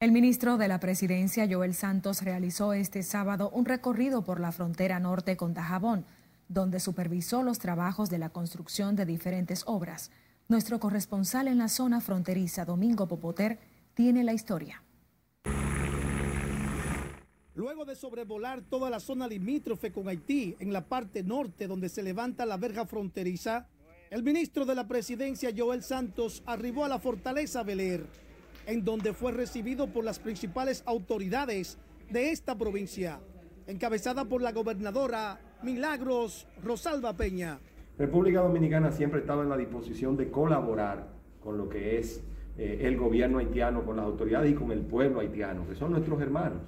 El 0.00 0.12
ministro 0.12 0.58
de 0.58 0.68
la 0.68 0.80
Presidencia, 0.80 1.48
Joel 1.50 1.74
Santos, 1.74 2.22
realizó 2.22 2.72
este 2.74 3.02
sábado 3.02 3.50
un 3.50 3.64
recorrido 3.64 4.22
por 4.22 4.38
la 4.38 4.52
frontera 4.52 5.00
norte 5.00 5.36
con 5.36 5.54
Dajabón, 5.54 6.04
donde 6.48 6.78
supervisó 6.78 7.42
los 7.42 7.58
trabajos 7.58 8.10
de 8.10 8.18
la 8.18 8.28
construcción 8.28 8.96
de 8.96 9.06
diferentes 9.06 9.62
obras. 9.66 10.10
Nuestro 10.46 10.78
corresponsal 10.78 11.48
en 11.48 11.58
la 11.58 11.68
zona 11.68 12.00
fronteriza, 12.00 12.66
Domingo 12.66 13.08
Popoter, 13.08 13.58
tiene 13.94 14.24
la 14.24 14.34
historia. 14.34 14.83
Luego 17.56 17.84
de 17.84 17.94
sobrevolar 17.94 18.62
toda 18.62 18.90
la 18.90 18.98
zona 18.98 19.28
limítrofe 19.28 19.92
con 19.92 20.08
Haití, 20.08 20.56
en 20.58 20.72
la 20.72 20.86
parte 20.86 21.22
norte 21.22 21.68
donde 21.68 21.88
se 21.88 22.02
levanta 22.02 22.44
la 22.44 22.56
verja 22.56 22.84
fronteriza, 22.84 23.68
el 24.10 24.24
ministro 24.24 24.64
de 24.64 24.74
la 24.74 24.88
presidencia 24.88 25.50
Joel 25.56 25.82
Santos 25.82 26.42
arribó 26.46 26.84
a 26.84 26.88
la 26.88 26.98
fortaleza 26.98 27.62
Beler, 27.62 28.06
en 28.66 28.84
donde 28.84 29.12
fue 29.12 29.30
recibido 29.30 29.86
por 29.86 30.04
las 30.04 30.18
principales 30.18 30.82
autoridades 30.84 31.78
de 32.10 32.32
esta 32.32 32.58
provincia, 32.58 33.20
encabezada 33.68 34.24
por 34.24 34.42
la 34.42 34.50
gobernadora 34.50 35.38
Milagros 35.62 36.48
Rosalba 36.60 37.12
Peña. 37.12 37.60
República 37.96 38.40
Dominicana 38.40 38.90
siempre 38.90 39.20
ha 39.20 39.22
estado 39.22 39.44
en 39.44 39.48
la 39.48 39.56
disposición 39.56 40.16
de 40.16 40.28
colaborar 40.28 41.06
con 41.40 41.56
lo 41.56 41.68
que 41.68 41.98
es 42.00 42.20
eh, 42.58 42.80
el 42.82 42.96
gobierno 42.96 43.38
haitiano, 43.38 43.84
con 43.84 43.94
las 43.94 44.06
autoridades 44.06 44.50
y 44.50 44.54
con 44.56 44.72
el 44.72 44.80
pueblo 44.80 45.20
haitiano, 45.20 45.68
que 45.68 45.76
son 45.76 45.92
nuestros 45.92 46.20
hermanos 46.20 46.58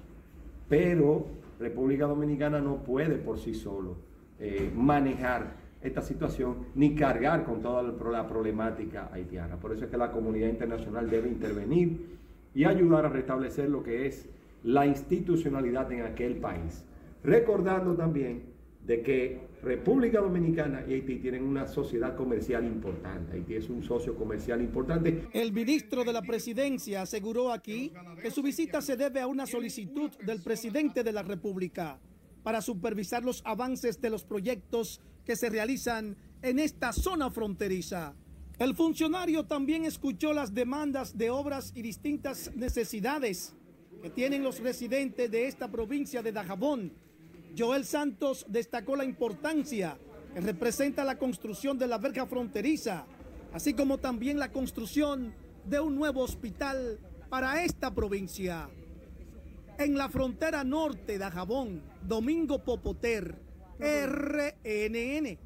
pero 0.68 1.26
República 1.58 2.06
Dominicana 2.06 2.60
no 2.60 2.76
puede 2.76 3.16
por 3.16 3.38
sí 3.38 3.54
solo 3.54 3.96
eh, 4.38 4.70
manejar 4.74 5.54
esta 5.82 6.02
situación 6.02 6.66
ni 6.74 6.94
cargar 6.94 7.44
con 7.44 7.60
toda 7.60 7.82
la 7.82 8.26
problemática 8.26 9.10
haitiana. 9.12 9.56
Por 9.56 9.72
eso 9.72 9.84
es 9.84 9.90
que 9.90 9.96
la 9.96 10.10
comunidad 10.10 10.48
internacional 10.48 11.08
debe 11.08 11.28
intervenir 11.28 12.18
y 12.54 12.64
ayudar 12.64 13.06
a 13.06 13.08
restablecer 13.08 13.68
lo 13.68 13.82
que 13.82 14.06
es 14.06 14.28
la 14.64 14.86
institucionalidad 14.86 15.90
en 15.92 16.02
aquel 16.02 16.36
país. 16.36 16.84
Recordando 17.22 17.94
también 17.94 18.55
de 18.86 19.02
que 19.02 19.40
República 19.62 20.20
Dominicana 20.20 20.84
y 20.88 20.94
Haití 20.94 21.16
tienen 21.16 21.42
una 21.42 21.66
sociedad 21.66 22.16
comercial 22.16 22.64
importante. 22.64 23.36
Haití 23.36 23.54
es 23.54 23.68
un 23.68 23.82
socio 23.82 24.14
comercial 24.14 24.60
importante. 24.60 25.26
El 25.32 25.52
ministro 25.52 26.04
de 26.04 26.12
la 26.12 26.22
Presidencia 26.22 27.02
aseguró 27.02 27.52
aquí 27.52 27.92
que 28.22 28.30
su 28.30 28.42
visita 28.42 28.80
se 28.80 28.96
debe 28.96 29.20
a 29.20 29.26
una 29.26 29.46
solicitud 29.46 30.10
del 30.24 30.40
presidente 30.40 31.02
de 31.02 31.12
la 31.12 31.22
República 31.22 31.98
para 32.44 32.62
supervisar 32.62 33.24
los 33.24 33.42
avances 33.44 34.00
de 34.00 34.10
los 34.10 34.22
proyectos 34.22 35.00
que 35.24 35.34
se 35.34 35.50
realizan 35.50 36.16
en 36.42 36.60
esta 36.60 36.92
zona 36.92 37.28
fronteriza. 37.30 38.14
El 38.60 38.76
funcionario 38.76 39.46
también 39.46 39.84
escuchó 39.84 40.32
las 40.32 40.54
demandas 40.54 41.18
de 41.18 41.28
obras 41.28 41.72
y 41.74 41.82
distintas 41.82 42.54
necesidades 42.54 43.52
que 44.00 44.10
tienen 44.10 44.44
los 44.44 44.60
residentes 44.60 45.28
de 45.28 45.48
esta 45.48 45.68
provincia 45.68 46.22
de 46.22 46.30
Dajabón 46.30 46.92
Joel 47.56 47.84
Santos 47.84 48.44
destacó 48.48 48.96
la 48.96 49.04
importancia 49.04 49.96
que 50.34 50.40
representa 50.40 51.04
la 51.04 51.16
construcción 51.16 51.78
de 51.78 51.86
la 51.86 51.98
verja 51.98 52.26
fronteriza, 52.26 53.06
así 53.52 53.72
como 53.72 53.98
también 53.98 54.38
la 54.38 54.52
construcción 54.52 55.32
de 55.64 55.80
un 55.80 55.96
nuevo 55.96 56.20
hospital 56.22 56.98
para 57.30 57.64
esta 57.64 57.94
provincia. 57.94 58.68
En 59.78 59.96
la 59.96 60.08
frontera 60.08 60.64
norte 60.64 61.18
de 61.18 61.30
Jabón, 61.30 61.82
Domingo 62.02 62.62
Popoter, 62.62 63.38
RNN. 63.78 65.38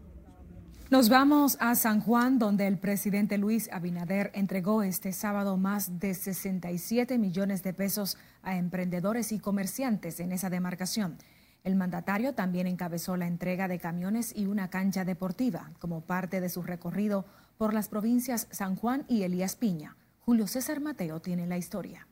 Nos 0.90 1.08
vamos 1.08 1.56
a 1.60 1.76
San 1.76 2.00
Juan, 2.00 2.40
donde 2.40 2.66
el 2.66 2.76
presidente 2.78 3.38
Luis 3.38 3.68
Abinader 3.72 4.32
entregó 4.34 4.82
este 4.82 5.12
sábado 5.12 5.56
más 5.56 6.00
de 6.00 6.14
67 6.14 7.16
millones 7.18 7.62
de 7.62 7.72
pesos 7.72 8.18
a 8.42 8.56
emprendedores 8.56 9.30
y 9.30 9.38
comerciantes 9.38 10.18
en 10.18 10.32
esa 10.32 10.50
demarcación. 10.50 11.16
El 11.62 11.76
mandatario 11.76 12.34
también 12.34 12.66
encabezó 12.66 13.16
la 13.16 13.26
entrega 13.26 13.68
de 13.68 13.78
camiones 13.78 14.34
y 14.34 14.46
una 14.46 14.70
cancha 14.70 15.04
deportiva 15.04 15.72
como 15.78 16.00
parte 16.00 16.40
de 16.40 16.48
su 16.48 16.62
recorrido 16.62 17.26
por 17.58 17.74
las 17.74 17.88
provincias 17.88 18.48
San 18.50 18.76
Juan 18.76 19.04
y 19.08 19.22
Elías 19.22 19.56
Piña. 19.56 19.96
Julio 20.20 20.46
César 20.46 20.80
Mateo 20.80 21.20
tiene 21.20 21.46
la 21.46 21.58
historia. 21.58 22.06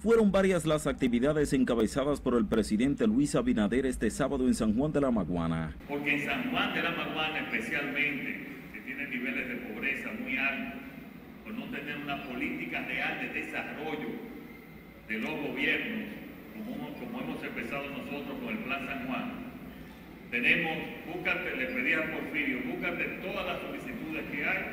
Fueron 0.00 0.30
varias 0.30 0.66
las 0.66 0.86
actividades 0.86 1.54
encabezadas 1.54 2.20
por 2.20 2.36
el 2.36 2.44
presidente 2.44 3.06
Luis 3.06 3.34
Abinader 3.34 3.86
este 3.86 4.10
sábado 4.10 4.46
en 4.46 4.54
San 4.54 4.76
Juan 4.76 4.92
de 4.92 5.00
la 5.00 5.10
Maguana. 5.10 5.74
Porque 5.88 6.16
en 6.16 6.26
San 6.26 6.50
Juan 6.50 6.74
de 6.74 6.82
la 6.82 6.90
Maguana 6.90 7.40
especialmente, 7.40 8.46
que 8.74 8.80
tiene 8.82 9.08
niveles 9.08 9.48
de 9.48 9.72
pobreza 9.72 10.10
muy 10.20 10.36
altos, 10.36 10.82
por 11.42 11.54
no 11.54 11.70
tener 11.70 11.96
una 11.96 12.22
política 12.24 12.84
real 12.84 13.18
de 13.18 13.40
desarrollo 13.40 14.08
de 15.08 15.18
los 15.20 15.30
gobiernos, 15.30 16.23
como, 16.54 17.20
hemos 17.20 17.42
empezado 17.42 17.84
nosotros 17.90 18.38
con 18.40 18.48
el 18.48 18.58
Plan 18.64 18.86
San 18.86 19.06
Juan, 19.06 19.32
tenemos, 20.30 20.78
búscate, 21.12 21.56
le 21.56 21.66
pedí 21.66 21.92
a 21.92 22.12
Porfirio, 22.12 22.58
búscate 22.66 23.04
todas 23.22 23.46
las 23.46 23.60
solicitudes 23.60 24.24
que 24.30 24.44
hay 24.44 24.64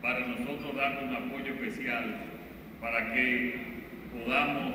para 0.00 0.26
nosotros 0.26 0.76
dar 0.76 1.04
un 1.04 1.14
apoyo 1.14 1.54
especial 1.54 2.16
para 2.80 3.12
que 3.14 3.54
podamos 4.12 4.74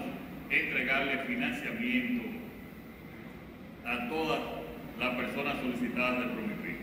entregarle 0.49 1.19
financiamiento 1.25 2.23
a 3.85 4.09
todas 4.09 4.39
las 4.99 5.15
personas 5.15 5.61
solicitadas 5.61 6.19
del 6.19 6.29
Prometric. 6.29 6.77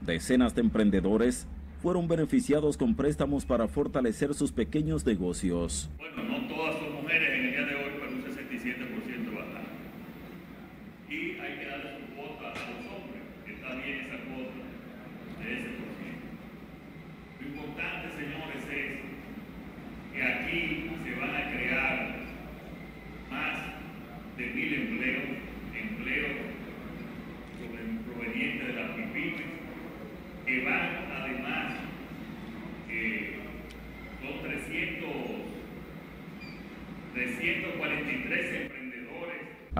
Decenas 0.00 0.54
de 0.54 0.62
emprendedores 0.62 1.46
fueron 1.82 2.08
beneficiados 2.08 2.76
con 2.76 2.94
préstamos 2.94 3.44
para 3.44 3.68
fortalecer 3.68 4.34
sus 4.34 4.52
pequeños 4.52 5.04
negocios. 5.04 5.90
Bueno, 5.98 6.24
no 6.24 6.37
y 11.10 11.38
hay 11.40 11.58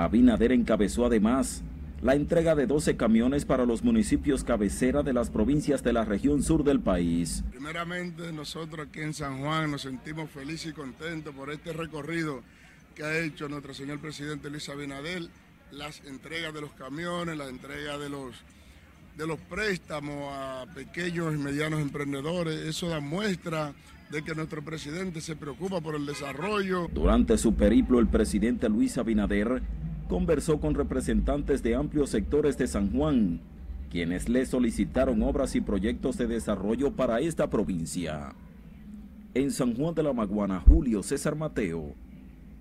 Abinader 0.09 0.53
encabezó 0.53 1.05
además 1.05 1.62
la 2.01 2.14
entrega 2.14 2.55
de 2.55 2.66
12 2.66 2.97
camiones 2.97 3.44
para 3.44 3.66
los 3.66 3.85
municipios 3.85 4.42
cabecera 4.42 5.03
de 5.03 5.12
las 5.12 5.29
provincias 5.29 5.83
de 5.83 5.92
la 5.92 6.07
región 6.07 6.42
sur 6.42 6.64
del 6.64 6.81
país. 6.81 7.44
Primeramente 7.51 8.33
nosotros 8.33 8.87
aquí 8.88 9.01
en 9.01 9.12
San 9.12 9.40
Juan 9.42 9.71
nos 9.71 9.83
sentimos 9.83 10.31
felices 10.31 10.71
y 10.71 10.73
contentos 10.73 11.35
por 11.35 11.51
este 11.51 11.75
recorrido 11.75 12.40
que 12.94 13.03
ha 13.05 13.18
hecho 13.18 13.51
nuestro 13.51 13.75
señor 13.75 14.01
presidente 14.01 14.49
Luis 14.49 14.71
Abinader, 14.71 15.29
las 15.73 16.03
entregas 16.07 16.55
de 16.55 16.62
los 16.62 16.71
camiones, 16.73 17.37
la 17.37 17.49
entrega 17.49 17.99
de 17.99 18.09
los, 18.09 18.35
de 19.18 19.27
los 19.27 19.38
préstamos 19.40 20.33
a 20.33 20.64
pequeños 20.75 21.35
y 21.35 21.37
medianos 21.37 21.83
emprendedores. 21.83 22.61
Eso 22.61 22.88
da 22.88 23.01
muestra 23.01 23.75
de 24.11 24.23
que 24.23 24.35
nuestro 24.35 24.62
presidente 24.62 25.21
se 25.21 25.37
preocupa 25.37 25.83
por 25.83 25.94
el 25.94 26.07
desarrollo. 26.07 26.88
Durante 26.94 27.37
su 27.37 27.55
periplo, 27.55 27.99
el 27.99 28.07
presidente 28.07 28.71
Luis 28.71 28.97
Abinader 28.97 29.61
conversó 30.09 30.61
con 30.61 30.75
representantes 30.75 31.62
de 31.62 31.75
amplios 31.75 32.11
sectores 32.11 32.57
de 32.57 32.66
San 32.66 32.90
Juan, 32.90 33.40
quienes 33.90 34.29
le 34.29 34.44
solicitaron 34.47 35.23
obras 35.23 35.55
y 35.55 35.61
proyectos 35.61 36.16
de 36.16 36.27
desarrollo 36.27 36.92
para 36.92 37.21
esta 37.21 37.49
provincia. 37.49 38.35
En 39.35 39.51
San 39.51 39.77
Juan 39.77 39.94
de 39.94 40.03
la 40.03 40.12
Maguana, 40.12 40.61
Julio 40.66 41.03
César 41.03 41.37
Mateo, 41.37 41.94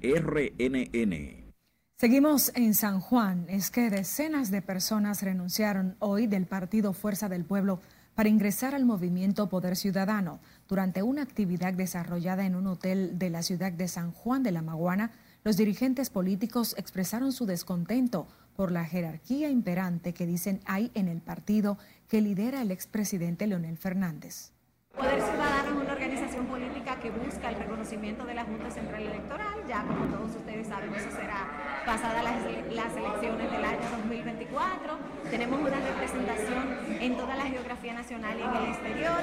RNN. 0.01 1.47
Seguimos 1.95 2.51
en 2.53 2.75
San 2.75 2.99
Juan. 2.99 3.47
Es 3.49 3.71
que 3.71 3.89
decenas 3.89 4.51
de 4.51 4.61
personas 4.61 5.23
renunciaron 5.23 5.95
hoy 5.97 6.27
del 6.27 6.45
partido 6.45 6.93
Fuerza 6.93 7.27
del 7.27 7.43
Pueblo 7.43 7.79
para 8.13 8.29
ingresar 8.29 8.75
al 8.75 8.85
movimiento 8.85 9.49
Poder 9.49 9.75
Ciudadano 9.75 10.39
durante 10.67 11.01
una 11.01 11.23
actividad 11.23 11.73
desarrollada 11.73 12.45
en 12.45 12.55
un 12.55 12.67
hotel 12.67 13.17
de 13.17 13.29
la 13.29 13.41
ciudad 13.41 13.71
de 13.71 13.87
San 13.87 14.11
Juan 14.11 14.43
de 14.43 14.51
la 14.51 14.61
Maguana 14.61 15.11
los 15.43 15.57
dirigentes 15.57 16.09
políticos 16.09 16.75
expresaron 16.77 17.31
su 17.31 17.45
descontento 17.45 18.27
por 18.55 18.71
la 18.71 18.85
jerarquía 18.85 19.49
imperante 19.49 20.13
que 20.13 20.25
dicen 20.25 20.59
hay 20.65 20.91
en 20.93 21.07
el 21.07 21.21
partido 21.21 21.77
que 22.07 22.21
lidera 22.21 22.61
el 22.61 22.71
expresidente 22.71 23.47
Leonel 23.47 23.77
Fernández. 23.77 24.51
Poder 24.95 25.21
Ciudadano 25.21 25.81
es 25.81 25.85
una 25.85 25.95
organización 26.07 26.45
política 26.45 26.95
que 27.01 27.11
busca 27.11 27.49
el 27.49 27.55
reconocimiento 27.55 28.25
de 28.25 28.33
la 28.33 28.45
Junta 28.45 28.71
Central 28.71 29.03
Electoral. 29.03 29.59
Ya 29.67 29.83
como 29.83 30.05
todos 30.05 30.37
ustedes 30.37 30.65
saben, 30.67 30.93
eso 30.95 31.11
será 31.11 31.83
pasadas 31.85 32.23
las, 32.23 32.39
las, 32.71 32.95
elecciones 32.95 33.51
del 33.51 33.65
año 33.65 33.83
2024. 33.91 34.97
Tenemos 35.29 35.59
una 35.59 35.79
representación 35.81 36.63
en 37.01 37.17
toda 37.17 37.35
la 37.35 37.43
geografía 37.43 37.93
nacional 37.93 38.39
y 38.39 38.41
en 38.41 38.55
el 38.55 38.71
exterior. 38.71 39.19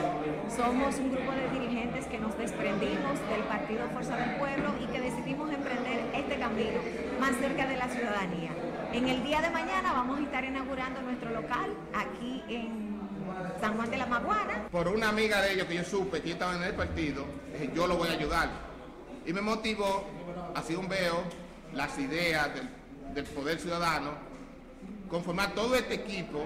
Somos 0.54 0.98
un 0.98 1.10
grupo 1.10 1.32
de 1.32 1.58
dirigentes 1.58 2.04
que 2.04 2.18
nos 2.18 2.36
desprendimos 2.36 3.16
del 3.32 3.44
Partido 3.48 3.88
Fuerza 3.88 4.16
del 4.18 4.36
Pueblo 4.36 4.74
y 4.78 4.86
que 4.92 5.00
decidimos 5.00 5.50
emprender 5.50 6.04
este 6.12 6.36
camino 6.36 6.80
más 7.18 7.34
cerca 7.36 7.66
de 7.66 7.78
la 7.78 7.88
ciudadanía. 7.88 8.50
En 8.92 9.08
el 9.08 9.24
día 9.24 9.40
de 9.40 9.48
mañana 9.48 9.94
vamos 9.94 10.18
a 10.18 10.22
estar 10.22 10.44
inaugurando 10.44 11.00
nuestro 11.00 11.30
local 11.30 11.72
aquí 11.94 12.44
en 12.48 12.83
San 13.60 13.76
Juan 13.76 13.90
de 13.90 13.96
la 13.96 14.06
Maguana. 14.06 14.68
Por 14.70 14.88
una 14.88 15.08
amiga 15.08 15.40
de 15.40 15.52
ellos 15.52 15.66
que 15.66 15.76
yo 15.76 15.84
supe 15.84 16.20
que 16.22 16.32
estaba 16.32 16.56
en 16.56 16.62
el 16.62 16.74
partido, 16.74 17.24
dije, 17.52 17.70
yo 17.74 17.86
lo 17.86 17.96
voy 17.96 18.08
a 18.08 18.12
ayudar. 18.12 18.48
Y 19.26 19.32
me 19.32 19.40
motivó, 19.40 20.04
así 20.54 20.74
un 20.74 20.88
veo, 20.88 21.24
las 21.72 21.98
ideas 21.98 22.50
del, 22.54 23.24
Poder 23.26 23.60
Ciudadano, 23.60 24.10
conformar 25.08 25.54
todo 25.54 25.76
este 25.76 25.94
equipo 25.94 26.44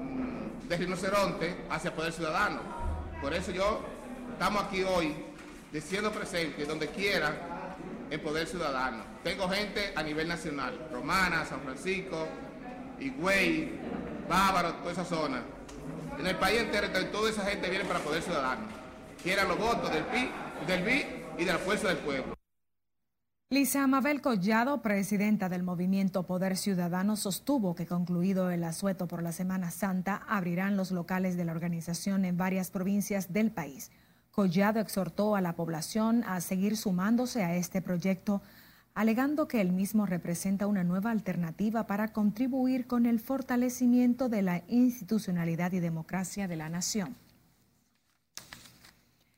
mm, 0.00 0.68
de 0.68 0.76
rinoceronte 0.76 1.56
hacia 1.68 1.94
Poder 1.94 2.12
Ciudadano. 2.12 2.60
Por 3.20 3.34
eso 3.34 3.50
yo 3.50 3.80
estamos 4.32 4.62
aquí 4.64 4.84
hoy 4.84 5.14
diciendo 5.72 6.12
presente 6.12 6.64
donde 6.64 6.88
quiera 6.88 7.76
en 8.08 8.20
Poder 8.20 8.46
Ciudadano. 8.46 9.02
Tengo 9.24 9.48
gente 9.48 9.92
a 9.96 10.02
nivel 10.02 10.28
nacional, 10.28 10.88
Romana, 10.92 11.44
San 11.44 11.60
Francisco, 11.60 12.28
Higüey, 13.00 13.72
Bávaro, 14.30 14.74
toda 14.74 14.92
esa 14.92 15.04
zona. 15.04 15.42
En 16.16 16.24
el 16.24 16.36
país 16.36 16.60
entero, 16.60 16.86
toda 17.10 17.30
esa 17.30 17.44
gente 17.44 17.68
viene 17.68 17.84
para 17.84 17.98
Poder 17.98 18.22
Ciudadano. 18.22 18.62
Quieran 19.20 19.48
los 19.48 19.58
votos 19.58 19.92
del 19.92 20.04
PI, 20.04 20.30
del 20.68 20.84
BI 20.84 21.04
y 21.38 21.44
de 21.44 21.52
la 21.52 21.58
fuerza 21.58 21.88
del 21.88 21.96
pueblo. 21.96 22.34
Lisa 23.50 23.88
Mabel 23.88 24.20
Collado, 24.20 24.82
presidenta 24.82 25.48
del 25.48 25.64
movimiento 25.64 26.22
Poder 26.28 26.56
Ciudadano, 26.56 27.16
sostuvo 27.16 27.74
que 27.74 27.86
concluido 27.86 28.52
el 28.52 28.62
asueto 28.62 29.08
por 29.08 29.20
la 29.24 29.32
Semana 29.32 29.72
Santa, 29.72 30.22
abrirán 30.28 30.76
los 30.76 30.92
locales 30.92 31.36
de 31.36 31.44
la 31.44 31.50
organización 31.50 32.24
en 32.24 32.36
varias 32.36 32.70
provincias 32.70 33.32
del 33.32 33.50
país. 33.50 33.90
Collado 34.30 34.78
exhortó 34.78 35.34
a 35.34 35.40
la 35.40 35.56
población 35.56 36.22
a 36.22 36.40
seguir 36.40 36.76
sumándose 36.76 37.42
a 37.42 37.56
este 37.56 37.82
proyecto 37.82 38.42
alegando 38.94 39.48
que 39.48 39.60
el 39.60 39.72
mismo 39.72 40.06
representa 40.06 40.66
una 40.66 40.84
nueva 40.84 41.10
alternativa 41.10 41.86
para 41.86 42.12
contribuir 42.12 42.86
con 42.86 43.06
el 43.06 43.20
fortalecimiento 43.20 44.28
de 44.28 44.42
la 44.42 44.62
institucionalidad 44.68 45.72
y 45.72 45.80
democracia 45.80 46.48
de 46.48 46.56
la 46.56 46.68
nación. 46.68 47.16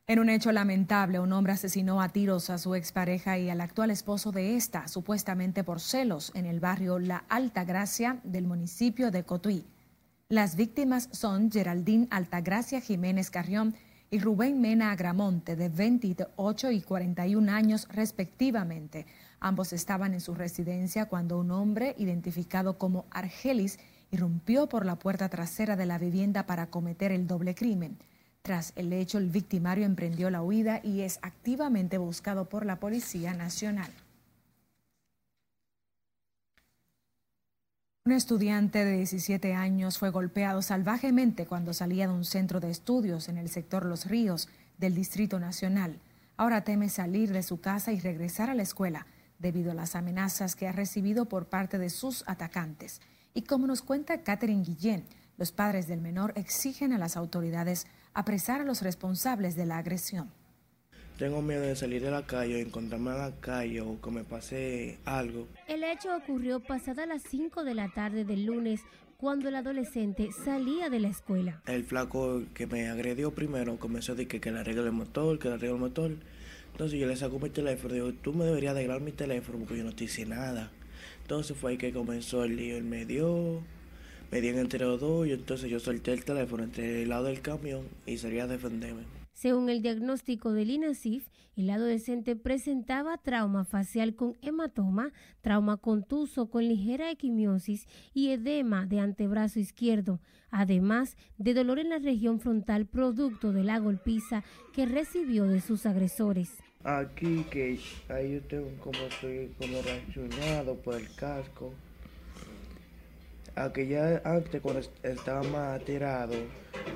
En 0.08 0.18
un 0.18 0.28
hecho 0.28 0.50
lamentable, 0.52 1.20
un 1.20 1.32
hombre 1.32 1.52
asesinó 1.52 2.02
a 2.02 2.08
tiros 2.08 2.50
a 2.50 2.58
su 2.58 2.74
expareja 2.74 3.38
y 3.38 3.50
al 3.50 3.60
actual 3.60 3.90
esposo 3.90 4.32
de 4.32 4.56
esta, 4.56 4.88
supuestamente 4.88 5.64
por 5.64 5.80
celos, 5.80 6.32
en 6.34 6.44
el 6.44 6.60
barrio 6.60 6.98
La 6.98 7.24
Alta 7.28 7.64
Gracia 7.64 8.18
del 8.24 8.46
municipio 8.46 9.10
de 9.10 9.24
Cotuí. 9.24 9.64
Las 10.28 10.56
víctimas 10.56 11.08
son 11.12 11.52
Geraldine 11.52 12.08
Altagracia 12.10 12.80
Jiménez 12.80 13.30
Carrión 13.30 13.74
y 14.10 14.18
Rubén 14.18 14.60
Mena 14.60 14.90
Agramonte, 14.90 15.56
de 15.56 15.68
28 15.68 16.70
y 16.72 16.82
41 16.82 17.52
años 17.52 17.86
respectivamente. 17.90 19.06
Ambos 19.44 19.72
estaban 19.72 20.14
en 20.14 20.20
su 20.20 20.36
residencia 20.36 21.06
cuando 21.06 21.36
un 21.36 21.50
hombre, 21.50 21.96
identificado 21.98 22.78
como 22.78 23.06
Argelis, 23.10 23.80
irrumpió 24.12 24.68
por 24.68 24.86
la 24.86 25.00
puerta 25.00 25.28
trasera 25.28 25.74
de 25.74 25.84
la 25.84 25.98
vivienda 25.98 26.46
para 26.46 26.68
cometer 26.68 27.10
el 27.10 27.26
doble 27.26 27.56
crimen. 27.56 27.98
Tras 28.42 28.72
el 28.76 28.92
hecho, 28.92 29.18
el 29.18 29.30
victimario 29.30 29.84
emprendió 29.84 30.30
la 30.30 30.42
huida 30.42 30.80
y 30.84 31.00
es 31.00 31.18
activamente 31.22 31.98
buscado 31.98 32.48
por 32.48 32.64
la 32.64 32.78
Policía 32.78 33.34
Nacional. 33.34 33.90
Un 38.04 38.12
estudiante 38.12 38.84
de 38.84 38.98
17 38.98 39.54
años 39.54 39.98
fue 39.98 40.10
golpeado 40.10 40.62
salvajemente 40.62 41.46
cuando 41.46 41.74
salía 41.74 42.06
de 42.06 42.14
un 42.14 42.24
centro 42.24 42.60
de 42.60 42.70
estudios 42.70 43.28
en 43.28 43.38
el 43.38 43.48
sector 43.48 43.86
Los 43.86 44.06
Ríos 44.06 44.48
del 44.78 44.94
Distrito 44.94 45.40
Nacional. 45.40 45.98
Ahora 46.36 46.62
teme 46.62 46.88
salir 46.88 47.32
de 47.32 47.42
su 47.42 47.60
casa 47.60 47.90
y 47.90 47.98
regresar 47.98 48.48
a 48.48 48.54
la 48.54 48.62
escuela 48.62 49.04
debido 49.42 49.72
a 49.72 49.74
las 49.74 49.96
amenazas 49.96 50.56
que 50.56 50.68
ha 50.68 50.72
recibido 50.72 51.26
por 51.26 51.46
parte 51.46 51.76
de 51.76 51.90
sus 51.90 52.24
atacantes. 52.26 53.02
Y 53.34 53.42
como 53.42 53.66
nos 53.66 53.82
cuenta 53.82 54.22
Catherine 54.22 54.62
Guillén, 54.64 55.04
los 55.36 55.52
padres 55.52 55.88
del 55.88 56.00
menor 56.00 56.32
exigen 56.36 56.92
a 56.92 56.98
las 56.98 57.16
autoridades 57.16 57.86
apresar 58.14 58.60
a 58.60 58.64
los 58.64 58.82
responsables 58.82 59.56
de 59.56 59.66
la 59.66 59.78
agresión. 59.78 60.30
Tengo 61.18 61.42
miedo 61.42 61.62
de 61.62 61.76
salir 61.76 62.02
de 62.02 62.10
la 62.10 62.26
calle, 62.26 62.60
encontrarme 62.60 63.10
en 63.10 63.18
la 63.18 63.32
calle 63.40 63.80
o 63.80 64.00
que 64.00 64.10
me 64.10 64.24
pase 64.24 64.98
algo. 65.04 65.46
El 65.68 65.84
hecho 65.84 66.16
ocurrió 66.16 66.60
pasada 66.60 67.06
las 67.06 67.22
5 67.22 67.64
de 67.64 67.74
la 67.74 67.88
tarde 67.90 68.24
del 68.24 68.44
lunes 68.46 68.80
cuando 69.18 69.48
el 69.48 69.54
adolescente 69.54 70.30
salía 70.44 70.90
de 70.90 70.98
la 70.98 71.08
escuela. 71.08 71.62
El 71.66 71.84
flaco 71.84 72.42
que 72.54 72.66
me 72.66 72.88
agredió 72.88 73.32
primero 73.32 73.78
comenzó 73.78 74.12
a 74.12 74.14
decir 74.16 74.40
que, 74.40 74.50
le 74.50 74.58
arregle 74.58 74.86
el 74.86 74.92
motor, 74.92 75.38
que 75.38 75.48
le 75.48 75.54
arregle 75.54 75.76
el 75.76 75.80
motor. 75.80 76.16
Entonces 76.72 76.98
yo 76.98 77.06
le 77.06 77.16
saco 77.16 77.38
mi 77.38 77.50
teléfono 77.50 77.94
y 77.94 77.98
digo, 77.98 78.12
tú 78.12 78.32
me 78.32 78.44
deberías 78.44 78.74
arreglar 78.74 79.00
mi 79.00 79.12
teléfono 79.12 79.58
porque 79.58 79.78
yo 79.78 79.84
no 79.84 79.94
te 79.94 80.04
hice 80.04 80.26
nada. 80.26 80.70
Entonces 81.22 81.56
fue 81.56 81.72
ahí 81.72 81.78
que 81.78 81.92
comenzó 81.92 82.44
el 82.44 82.56
lío. 82.56 82.76
Él 82.76 82.84
me 82.84 83.04
dio, 83.06 83.62
me 84.30 84.40
dio 84.40 84.58
entre 84.58 84.80
los 84.80 85.00
dos 85.00 85.26
y 85.26 85.32
entonces 85.32 85.70
yo 85.70 85.80
solté 85.80 86.12
el 86.12 86.24
teléfono 86.24 86.64
entre 86.64 87.02
el 87.02 87.08
lado 87.08 87.24
del 87.24 87.40
camión 87.40 87.86
y 88.06 88.16
salí 88.18 88.38
a 88.38 88.46
defenderme. 88.46 89.02
Según 89.34 89.70
el 89.70 89.82
diagnóstico 89.82 90.52
del 90.52 90.70
INASIF, 90.70 91.26
el 91.56 91.68
adolescente 91.68 92.36
presentaba 92.36 93.18
trauma 93.18 93.64
facial 93.64 94.14
con 94.14 94.36
hematoma, 94.40 95.12
trauma 95.40 95.76
contuso 95.76 96.48
con 96.48 96.66
ligera 96.66 97.10
equimiosis 97.10 97.86
y 98.14 98.28
edema 98.30 98.86
de 98.86 99.00
antebrazo 99.00 99.58
izquierdo, 99.58 100.20
además 100.50 101.16
de 101.36 101.54
dolor 101.54 101.78
en 101.78 101.90
la 101.90 101.98
región 101.98 102.40
frontal 102.40 102.86
producto 102.86 103.52
de 103.52 103.64
la 103.64 103.78
golpiza 103.78 104.44
que 104.72 104.86
recibió 104.86 105.46
de 105.46 105.60
sus 105.60 105.86
agresores. 105.86 106.61
Aquí 106.84 107.44
que 107.50 107.78
ahí 108.08 108.34
yo 108.34 108.40
tengo 108.42 108.68
como 108.80 108.98
estoy 109.06 109.52
como 109.58 109.80
reaccionado 109.82 110.74
por 110.76 110.96
el 110.96 111.14
casco. 111.14 111.72
Aunque 113.54 113.86
ya 113.86 114.20
antes 114.24 114.60
cuando 114.60 114.80
estaba 115.02 115.42
más 115.44 115.84
tirado, 115.84 116.34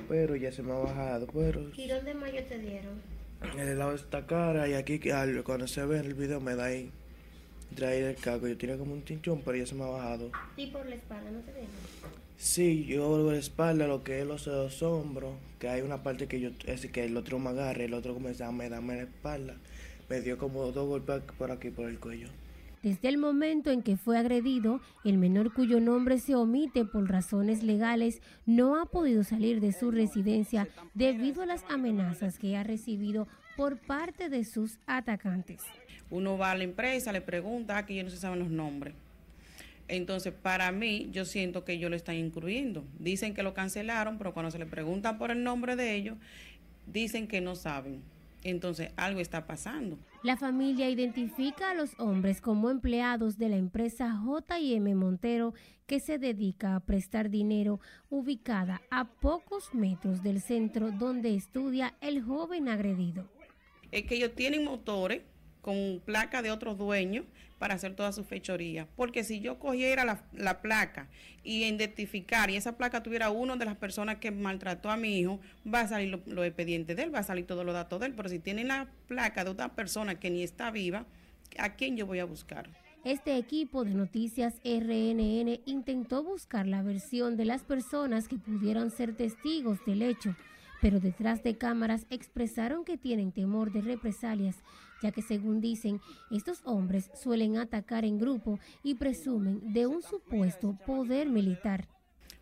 pero 0.09 0.35
ya 0.35 0.51
se 0.51 0.63
me 0.63 0.73
ha 0.73 0.77
bajado. 0.77 1.27
Pero, 1.33 1.71
¿Y 1.77 1.87
dónde 1.87 2.15
más 2.15 2.33
te 2.33 2.59
dieron? 2.59 3.01
En 3.55 3.69
el 3.69 3.79
lado 3.79 3.91
de 3.91 3.97
esta 3.97 4.27
cara 4.27 4.67
y 4.67 4.75
aquí 4.75 4.99
cuando 5.45 5.69
se 5.69 5.85
ve 5.85 5.99
en 5.99 6.07
el 6.07 6.15
video 6.15 6.41
me 6.41 6.57
da 6.57 6.65
ahí. 6.65 6.91
Trae 7.75 8.11
el 8.11 8.17
caco, 8.17 8.49
yo 8.49 8.57
tenía 8.57 8.79
como 8.79 8.95
un 8.95 9.03
tinchón, 9.03 9.43
pero 9.45 9.57
ya 9.57 9.67
se 9.67 9.75
me 9.75 9.85
ha 9.85 9.89
bajado. 9.89 10.31
¿Y 10.57 10.69
por 10.69 10.87
la 10.87 10.95
espalda 10.95 11.31
no 11.31 11.41
te 11.41 11.53
dieron? 11.53 11.71
Sí, 12.39 12.85
yo 12.85 13.09
por 13.09 13.33
la 13.33 13.39
espalda, 13.39 13.87
lo 13.87 14.05
que 14.05 14.21
es 14.21 14.27
los 14.27 14.45
dos 14.45 14.83
hombros, 14.83 15.35
que 15.59 15.69
hay 15.69 15.81
una 15.81 16.03
parte 16.03 16.27
que 16.27 16.39
yo, 16.39 16.51
es 16.67 16.85
que 16.87 17.05
el 17.05 17.17
otro 17.17 17.39
me 17.39 17.51
agarra, 17.51 17.85
el 17.85 17.95
otro 17.95 18.13
comienza 18.13 18.47
a 18.47 18.53
me 18.53 18.69
darme 18.69 18.97
la 18.97 19.03
espalda. 19.03 19.57
Me 20.09 20.21
dio 20.21 20.37
como 20.37 20.71
dos 20.71 20.87
golpes 20.87 21.23
por 21.39 21.51
aquí, 21.51 21.71
por 21.71 21.89
el 21.89 21.99
cuello. 21.99 22.29
Desde 22.83 23.09
el 23.09 23.19
momento 23.19 23.71
en 23.71 23.83
que 23.83 23.97
fue 23.97 24.19
agredido, 24.19 24.81
el 25.03 25.19
menor 25.19 25.53
cuyo 25.53 25.81
nombre 25.81 26.19
se 26.19 26.35
omite 26.35 26.85
por 26.85 27.11
razones 27.11 27.63
legales 27.63 28.21
no 28.45 28.81
ha 28.81 28.87
podido 28.87 29.25
salir 29.25 29.61
de 29.61 29.73
su 29.73 29.91
residencia 29.91 30.69
debido 30.95 31.43
a 31.43 31.47
las 31.47 31.65
amenazas 31.71 32.39
que 32.39 32.57
ha 32.57 32.63
recibido 32.63 33.27
por 33.57 33.79
parte 33.79 34.29
de 34.29 34.45
sus 34.45 34.79
atacantes. 34.87 35.63
Uno 36.11 36.39
va 36.39 36.53
a 36.53 36.57
la 36.57 36.65
empresa, 36.65 37.13
le 37.13 37.23
pregunta, 37.23 37.79
aquí 37.79 37.97
ya 37.97 38.05
no 38.05 38.11
se 38.11 38.19
saben 38.19 38.39
los 38.39 38.51
nombres. 38.51 38.95
Entonces, 39.89 40.33
para 40.33 40.73
mí, 40.73 41.09
yo 41.13 41.25
siento 41.25 41.65
que 41.65 41.75
ellos 41.75 41.91
lo 41.91 41.97
están 41.97 42.17
incluyendo. 42.17 42.85
Dicen 42.99 43.35
que 43.35 43.43
lo 43.43 43.55
cancelaron, 43.55 44.19
pero 44.19 44.35
cuando 44.35 44.51
se 44.51 44.59
le 44.59 44.67
preguntan 44.67 45.19
por 45.19 45.31
el 45.31 45.43
nombre 45.43 45.77
de 45.77 45.95
ellos, 45.95 46.17
dicen 46.87 47.29
que 47.29 47.41
no 47.41 47.55
saben. 47.55 48.03
Entonces, 48.43 48.91
algo 48.97 49.21
está 49.21 49.47
pasando. 49.47 49.99
La 50.23 50.37
familia 50.37 50.89
identifica 50.89 51.71
a 51.71 51.75
los 51.75 51.99
hombres 51.99 52.41
como 52.41 52.71
empleados 52.71 53.39
de 53.39 53.49
la 53.49 53.57
empresa 53.57 54.21
JM 54.25 54.95
Montero 54.95 55.55
que 55.87 56.01
se 56.01 56.19
dedica 56.19 56.77
a 56.77 56.81
prestar 56.81 57.31
dinero 57.31 57.81
ubicada 58.11 58.83
a 58.91 59.05
pocos 59.05 59.73
metros 59.75 60.23
del 60.23 60.41
centro 60.41 60.91
donde 60.93 61.35
estudia 61.35 61.95
el 62.01 62.23
joven 62.23 62.69
agredido. 62.69 63.29
Es 63.91 64.05
que 64.05 64.17
ellos 64.17 64.35
tienen 64.35 64.65
motores 64.65 65.23
con 65.61 66.01
placa 66.05 66.43
de 66.43 66.51
otros 66.51 66.79
dueños 66.79 67.25
para 67.59 67.75
hacer 67.75 67.95
toda 67.95 68.13
su 68.13 68.25
fechoría. 68.25 68.87
Porque 68.97 69.25
si 69.25 69.41
yo 69.41 69.59
cogiera 69.59 70.05
la, 70.05 70.63
placa 70.63 71.09
y 71.43 71.65
identificar 71.65 72.51
y 72.51 72.57
esa 72.57 72.77
placa 72.77 73.03
tuviera 73.03 73.31
uno 73.31 73.57
de 73.57 73.65
las 73.65 73.77
personas 73.77 74.17
que 74.17 74.31
maltrató 74.31 74.91
a 74.91 74.97
mi 74.97 75.19
hijo, 75.19 75.41
va 75.67 75.81
a 75.81 75.89
salir 75.89 76.11
los 76.11 76.27
lo 76.27 76.45
expedientes 76.45 76.97
de 76.97 77.05
él, 77.05 77.15
va 77.15 77.21
a 77.21 77.25
salir 77.25 77.47
todos 77.47 77.65
los 77.65 77.75
datos 77.75 78.01
de 78.01 78.07
él. 78.07 78.15
Pero 78.15 78.29
si 78.29 78.39
tiene 78.39 78.65
la 78.65 78.89
placa 79.09 79.45
de 79.45 79.51
otra 79.51 79.75
persona 79.75 80.19
que 80.19 80.31
ni 80.31 80.43
está 80.43 80.71
viva, 80.71 81.07
¿a 81.59 81.75
quién 81.75 81.97
yo 81.97 82.07
voy 82.07 82.19
a 82.19 82.25
buscar? 82.25 82.69
Este 83.05 83.37
equipo 83.37 83.85
de 83.85 83.95
noticias 83.95 84.55
RNN 84.65 85.61
intentó 85.65 86.25
buscar 86.25 86.67
la 86.67 86.83
versión 86.83 87.37
de 87.37 87.45
las 87.45 87.63
personas 87.63 88.27
que 88.27 88.37
pudieron 88.37 88.91
ser 88.91 89.15
testigos 89.15 89.79
del 89.87 90.03
hecho, 90.03 90.35
pero 90.83 90.99
detrás 90.99 91.45
de 91.45 91.57
cámaras 91.57 92.07
expresaron 92.11 92.85
que 92.85 92.99
tienen 92.99 93.31
temor 93.31 93.73
de 93.73 93.83
represalias 93.83 94.57
ya 95.03 95.13
que 95.13 95.23
según 95.23 95.61
dicen, 95.61 96.01
estos 96.31 96.61
hombres 96.65 97.11
suelen 97.15 97.57
atacar 97.57 98.05
en 98.05 98.19
grupo 98.19 98.59
y 98.83 98.95
presumen 98.95 99.73
de 99.73 99.87
un 99.87 100.03
supuesto 100.03 100.79
poder 100.87 101.29
militar. 101.29 101.89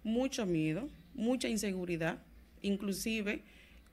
Mucho 0.02 0.46
miedo, 0.46 0.88
mucha 1.14 1.48
inseguridad, 1.48 2.22
inclusive 2.60 3.44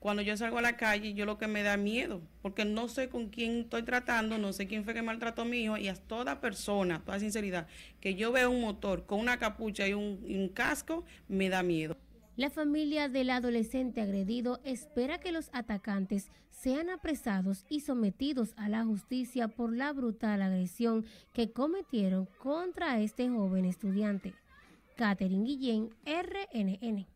cuando 0.02 0.20
yo 0.20 0.36
salgo 0.36 0.58
a 0.58 0.62
la 0.62 0.76
calle, 0.76 1.14
yo 1.14 1.24
lo 1.26 1.38
que 1.38 1.46
me 1.46 1.62
da 1.62 1.76
miedo, 1.76 2.22
porque 2.42 2.64
no 2.64 2.88
sé 2.88 3.08
con 3.08 3.28
quién 3.28 3.60
estoy 3.60 3.84
tratando, 3.84 4.36
no 4.36 4.52
sé 4.52 4.66
quién 4.66 4.82
fue 4.82 4.94
que 4.94 5.00
maltrató 5.02 5.42
a 5.42 5.44
mi 5.44 5.58
hijo, 5.58 5.76
y 5.76 5.86
a 5.86 5.94
toda 5.94 6.40
persona, 6.40 7.04
toda 7.04 7.20
sinceridad, 7.20 7.68
que 8.00 8.16
yo 8.16 8.32
veo 8.32 8.50
un 8.50 8.62
motor 8.62 9.06
con 9.06 9.20
una 9.20 9.38
capucha 9.38 9.86
y 9.86 9.94
un, 9.94 10.20
y 10.26 10.34
un 10.34 10.48
casco, 10.48 11.04
me 11.28 11.48
da 11.48 11.62
miedo. 11.62 11.96
La 12.34 12.48
familia 12.48 13.10
del 13.10 13.28
adolescente 13.28 14.00
agredido 14.00 14.58
espera 14.64 15.20
que 15.20 15.32
los 15.32 15.50
atacantes 15.52 16.30
sean 16.50 16.88
apresados 16.88 17.66
y 17.68 17.80
sometidos 17.80 18.54
a 18.56 18.70
la 18.70 18.84
justicia 18.86 19.48
por 19.48 19.76
la 19.76 19.92
brutal 19.92 20.40
agresión 20.40 21.04
que 21.34 21.52
cometieron 21.52 22.26
contra 22.42 22.98
este 23.00 23.28
joven 23.28 23.66
estudiante. 23.66 24.32
Catherine 24.96 25.44
Guillén, 25.44 25.90
RNN. 26.06 27.06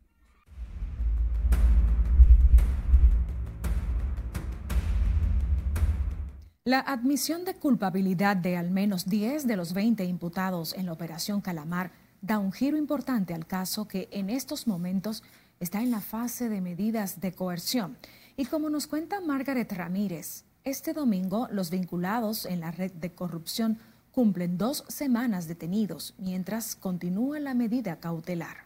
La 6.63 6.81
admisión 6.81 7.43
de 7.43 7.55
culpabilidad 7.55 8.37
de 8.37 8.55
al 8.55 8.69
menos 8.69 9.05
10 9.07 9.47
de 9.47 9.55
los 9.55 9.73
20 9.73 10.03
imputados 10.03 10.73
en 10.73 10.85
la 10.85 10.93
operación 10.93 11.41
Calamar 11.41 11.91
da 12.21 12.39
un 12.39 12.51
giro 12.51 12.77
importante 12.77 13.33
al 13.33 13.45
caso 13.45 13.87
que 13.87 14.07
en 14.11 14.29
estos 14.29 14.67
momentos 14.67 15.23
está 15.59 15.81
en 15.81 15.91
la 15.91 16.01
fase 16.01 16.49
de 16.49 16.61
medidas 16.61 17.19
de 17.19 17.31
coerción. 17.31 17.97
Y 18.35 18.45
como 18.45 18.69
nos 18.69 18.87
cuenta 18.87 19.21
Margaret 19.21 19.71
Ramírez, 19.71 20.43
este 20.63 20.93
domingo 20.93 21.47
los 21.51 21.69
vinculados 21.69 22.45
en 22.45 22.59
la 22.59 22.71
red 22.71 22.91
de 22.91 23.11
corrupción 23.11 23.79
cumplen 24.11 24.57
dos 24.57 24.83
semanas 24.87 25.47
detenidos 25.47 26.13
mientras 26.17 26.75
continúa 26.75 27.39
la 27.39 27.53
medida 27.53 27.99
cautelar. 27.99 28.65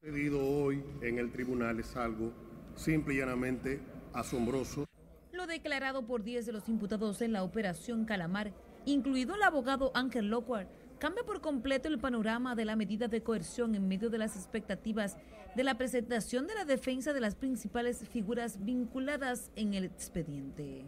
Pedido 0.00 0.44
hoy 0.44 0.82
en 1.02 1.18
el 1.18 1.30
tribunal 1.30 1.78
es 1.78 1.94
algo 1.96 2.32
simple 2.74 3.14
y 3.14 3.18
llanamente 3.18 3.80
asombroso. 4.12 4.86
Lo 5.32 5.46
declarado 5.46 6.06
por 6.06 6.22
10 6.22 6.46
de 6.46 6.52
los 6.52 6.68
imputados 6.68 7.20
en 7.22 7.32
la 7.32 7.42
operación 7.42 8.04
Calamar 8.04 8.52
incluido 8.84 9.34
el 9.34 9.42
abogado 9.42 9.92
Ángel 9.94 10.28
Lockhart, 10.28 10.68
cambia 11.02 11.24
por 11.24 11.40
completo 11.40 11.88
el 11.88 11.98
panorama 11.98 12.54
de 12.54 12.64
la 12.64 12.76
medida 12.76 13.08
de 13.08 13.24
coerción 13.24 13.74
en 13.74 13.88
medio 13.88 14.08
de 14.08 14.18
las 14.18 14.36
expectativas 14.36 15.16
de 15.56 15.64
la 15.64 15.76
presentación 15.76 16.46
de 16.46 16.54
la 16.54 16.64
defensa 16.64 17.12
de 17.12 17.20
las 17.20 17.34
principales 17.34 18.06
figuras 18.08 18.64
vinculadas 18.64 19.50
en 19.56 19.74
el 19.74 19.82
expediente. 19.82 20.84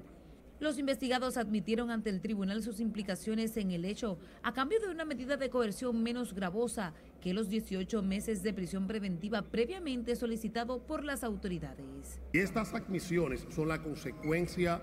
Los 0.60 0.78
investigados 0.78 1.36
admitieron 1.36 1.90
ante 1.90 2.10
el 2.10 2.20
tribunal 2.20 2.62
sus 2.62 2.78
implicaciones 2.78 3.56
en 3.56 3.72
el 3.72 3.84
hecho 3.84 4.16
a 4.44 4.52
cambio 4.52 4.78
de 4.78 4.88
una 4.88 5.04
medida 5.04 5.36
de 5.36 5.50
coerción 5.50 6.00
menos 6.00 6.32
gravosa 6.32 6.94
que 7.20 7.34
los 7.34 7.48
18 7.48 8.00
meses 8.04 8.44
de 8.44 8.54
prisión 8.54 8.86
preventiva 8.86 9.42
previamente 9.42 10.14
solicitado 10.14 10.78
por 10.86 11.02
las 11.02 11.24
autoridades. 11.24 12.20
Estas 12.32 12.72
admisiones 12.72 13.48
son 13.50 13.66
la 13.66 13.82
consecuencia 13.82 14.80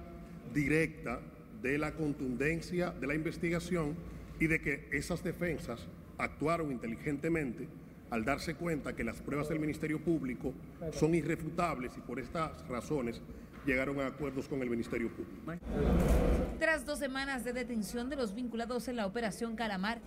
directa 0.53 1.21
de 1.61 1.77
la 1.77 1.95
contundencia 1.95 2.91
de 2.91 3.07
la 3.07 3.15
investigación 3.15 3.95
y 4.41 4.47
de 4.47 4.59
que 4.59 4.89
esas 4.91 5.23
defensas 5.23 5.87
actuaron 6.17 6.71
inteligentemente 6.71 7.69
al 8.09 8.25
darse 8.25 8.55
cuenta 8.55 8.95
que 8.95 9.03
las 9.03 9.21
pruebas 9.21 9.47
del 9.47 9.59
Ministerio 9.59 10.03
Público 10.03 10.51
son 10.91 11.13
irrefutables 11.13 11.95
y 11.95 12.01
por 12.01 12.19
estas 12.19 12.67
razones 12.67 13.21
llegaron 13.67 14.01
a 14.01 14.07
acuerdos 14.07 14.47
con 14.49 14.63
el 14.63 14.69
Ministerio 14.69 15.09
Público. 15.09 15.63
Tras 16.59 16.87
dos 16.87 16.97
semanas 16.97 17.43
de 17.43 17.53
detención 17.53 18.09
de 18.09 18.15
los 18.15 18.33
vinculados 18.33 18.87
en 18.87 18.95
la 18.95 19.05
operación 19.05 19.55
Calamar, 19.55 20.01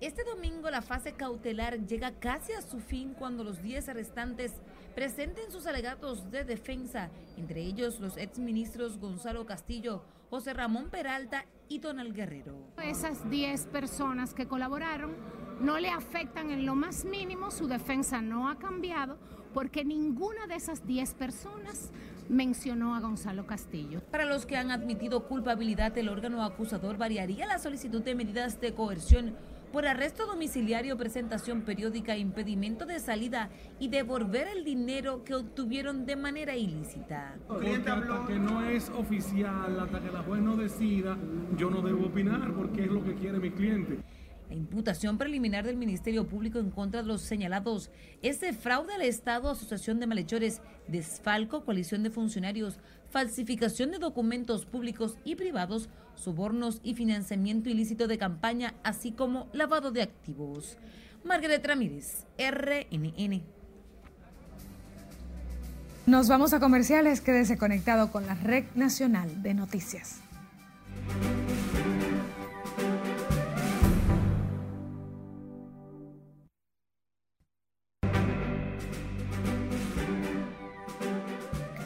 este 0.00 0.22
domingo 0.22 0.70
la 0.70 0.82
fase 0.82 1.12
cautelar 1.14 1.84
llega 1.84 2.12
casi 2.12 2.52
a 2.52 2.62
su 2.62 2.78
fin 2.78 3.12
cuando 3.12 3.42
los 3.42 3.60
10 3.60 3.88
arrestantes 3.88 4.52
presenten 4.94 5.50
sus 5.50 5.66
alegatos 5.66 6.30
de 6.30 6.44
defensa, 6.44 7.10
entre 7.36 7.60
ellos 7.60 7.98
los 7.98 8.16
exministros 8.16 8.98
Gonzalo 8.98 9.46
Castillo, 9.46 10.04
José 10.30 10.54
Ramón 10.54 10.90
Peralta 10.90 11.44
y 11.70 11.78
Donald 11.78 12.12
Guerrero. 12.12 12.52
Esas 12.82 13.30
10 13.30 13.66
personas 13.68 14.34
que 14.34 14.46
colaboraron 14.46 15.12
no 15.60 15.78
le 15.78 15.88
afectan 15.88 16.50
en 16.50 16.66
lo 16.66 16.74
más 16.74 17.04
mínimo, 17.04 17.50
su 17.52 17.68
defensa 17.68 18.20
no 18.20 18.48
ha 18.50 18.58
cambiado 18.58 19.16
porque 19.54 19.84
ninguna 19.84 20.46
de 20.48 20.56
esas 20.56 20.84
10 20.86 21.14
personas 21.14 21.92
mencionó 22.28 22.96
a 22.96 23.00
Gonzalo 23.00 23.46
Castillo. 23.46 24.00
Para 24.10 24.24
los 24.24 24.46
que 24.46 24.56
han 24.56 24.72
admitido 24.72 25.28
culpabilidad, 25.28 25.96
el 25.96 26.08
órgano 26.08 26.42
acusador 26.42 26.98
variaría 26.98 27.46
la 27.46 27.58
solicitud 27.58 28.02
de 28.02 28.16
medidas 28.16 28.60
de 28.60 28.74
coerción 28.74 29.36
por 29.72 29.86
arresto 29.86 30.26
domiciliario, 30.26 30.96
presentación 30.96 31.62
periódica, 31.62 32.16
impedimento 32.16 32.86
de 32.86 32.98
salida 32.98 33.50
y 33.78 33.88
devolver 33.88 34.48
el 34.48 34.64
dinero 34.64 35.22
que 35.24 35.34
obtuvieron 35.34 36.06
de 36.06 36.16
manera 36.16 36.56
ilícita. 36.56 37.36
Porque 37.46 37.76
hasta 37.76 38.26
que 38.26 38.38
no 38.38 38.64
es 38.64 38.88
oficial, 38.90 39.78
hasta 39.80 40.00
que 40.00 40.10
la 40.10 40.22
juez 40.22 40.42
no 40.42 40.56
decida, 40.56 41.16
yo 41.56 41.70
no 41.70 41.82
debo 41.82 42.06
opinar 42.06 42.52
porque 42.54 42.84
es 42.84 42.90
lo 42.90 43.04
que 43.04 43.14
quiere 43.14 43.38
mi 43.38 43.50
cliente. 43.50 43.98
La 44.48 44.56
imputación 44.56 45.16
preliminar 45.16 45.64
del 45.64 45.76
Ministerio 45.76 46.26
Público 46.26 46.58
en 46.58 46.72
contra 46.72 47.02
de 47.02 47.06
los 47.06 47.20
señalados 47.20 47.92
es 48.20 48.40
de 48.40 48.52
fraude 48.52 48.94
al 48.94 49.02
Estado, 49.02 49.48
asociación 49.48 50.00
de 50.00 50.08
malhechores, 50.08 50.60
desfalco, 50.88 51.64
coalición 51.64 52.02
de 52.02 52.10
funcionarios, 52.10 52.80
falsificación 53.10 53.92
de 53.92 53.98
documentos 53.98 54.66
públicos 54.66 55.18
y 55.24 55.36
privados, 55.36 55.88
sobornos 56.20 56.80
y 56.82 56.94
financiamiento 56.94 57.70
ilícito 57.70 58.06
de 58.06 58.18
campaña, 58.18 58.74
así 58.84 59.12
como 59.12 59.48
lavado 59.52 59.90
de 59.90 60.02
activos. 60.02 60.76
Margaret 61.24 61.66
Ramírez, 61.66 62.26
RNN. 62.38 63.42
Nos 66.06 66.28
vamos 66.28 66.52
a 66.52 66.60
comerciales, 66.60 67.20
quédese 67.20 67.56
conectado 67.56 68.10
con 68.10 68.26
la 68.26 68.34
Red 68.34 68.64
Nacional 68.74 69.42
de 69.42 69.54
Noticias. 69.54 70.20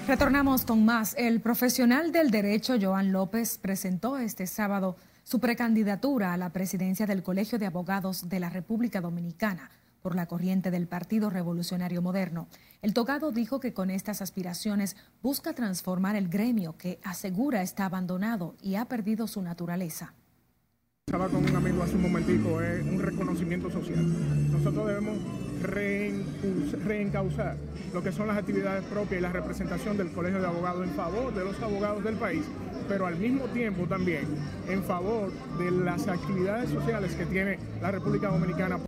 Retornamos 0.06 0.66
con 0.66 0.84
más. 0.84 1.14
El 1.16 1.40
profesional 1.40 2.12
del 2.12 2.30
derecho 2.30 2.74
Joan 2.78 3.10
López 3.10 3.56
presentó 3.56 4.18
este 4.18 4.46
sábado 4.46 4.96
su 5.22 5.40
precandidatura 5.40 6.34
a 6.34 6.36
la 6.36 6.50
presidencia 6.50 7.06
del 7.06 7.22
Colegio 7.22 7.58
de 7.58 7.64
Abogados 7.64 8.28
de 8.28 8.38
la 8.38 8.50
República 8.50 9.00
Dominicana 9.00 9.70
por 10.02 10.14
la 10.14 10.26
corriente 10.26 10.70
del 10.70 10.86
Partido 10.86 11.30
Revolucionario 11.30 12.02
Moderno. 12.02 12.48
El 12.82 12.92
togado 12.92 13.32
dijo 13.32 13.60
que 13.60 13.72
con 13.72 13.88
estas 13.88 14.20
aspiraciones 14.20 14.94
busca 15.22 15.54
transformar 15.54 16.16
el 16.16 16.28
gremio 16.28 16.76
que 16.76 17.00
asegura 17.02 17.62
está 17.62 17.86
abandonado 17.86 18.56
y 18.60 18.74
ha 18.74 18.84
perdido 18.84 19.26
su 19.26 19.40
naturaleza. 19.40 20.12
Estaba 21.06 21.28
con 21.28 21.48
un 21.48 21.56
amigo 21.56 21.82
hace 21.82 21.96
un 21.96 22.02
momentico, 22.02 22.60
es 22.60 22.84
un 22.84 23.00
reconocimiento 23.00 23.70
social. 23.70 24.52
Nosotros 24.52 24.86
debemos 24.86 25.16
reencauzar 25.64 27.56
lo 27.92 28.02
que 28.02 28.12
son 28.12 28.28
las 28.28 28.36
actividades 28.36 28.84
propias 28.84 29.18
y 29.18 29.22
la 29.22 29.32
representación 29.32 29.96
del 29.96 30.12
Colegio 30.12 30.40
de 30.40 30.46
Abogados 30.46 30.86
en 30.86 30.94
favor 30.94 31.34
de 31.34 31.44
los 31.44 31.60
abogados 31.60 32.04
del 32.04 32.16
país, 32.16 32.44
pero 32.88 33.06
al 33.06 33.16
mismo 33.16 33.46
tiempo 33.46 33.86
también 33.86 34.26
en 34.68 34.82
favor 34.82 35.32
de 35.58 35.70
las 35.70 36.06
actividades 36.08 36.70
sociales 36.70 37.14
que 37.14 37.26
tiene 37.26 37.58
la 37.80 37.90
República 37.90 38.28
Dominicana. 38.28 38.78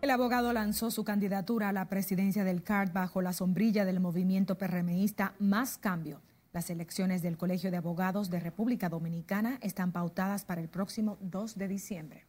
El 0.00 0.10
abogado 0.10 0.52
lanzó 0.52 0.90
su 0.90 1.02
candidatura 1.02 1.70
a 1.70 1.72
la 1.72 1.88
presidencia 1.88 2.44
del 2.44 2.62
CARD 2.62 2.92
bajo 2.92 3.22
la 3.22 3.32
sombrilla 3.32 3.84
del 3.84 4.00
movimiento 4.00 4.58
PRMista 4.58 5.34
Más 5.38 5.78
Cambio 5.78 6.20
las 6.54 6.70
elecciones 6.70 7.20
del 7.20 7.36
Colegio 7.36 7.72
de 7.72 7.78
Abogados 7.78 8.30
de 8.30 8.38
República 8.38 8.88
Dominicana 8.88 9.58
están 9.60 9.90
pautadas 9.90 10.44
para 10.44 10.60
el 10.60 10.68
próximo 10.68 11.18
2 11.20 11.58
de 11.58 11.66
diciembre. 11.66 12.26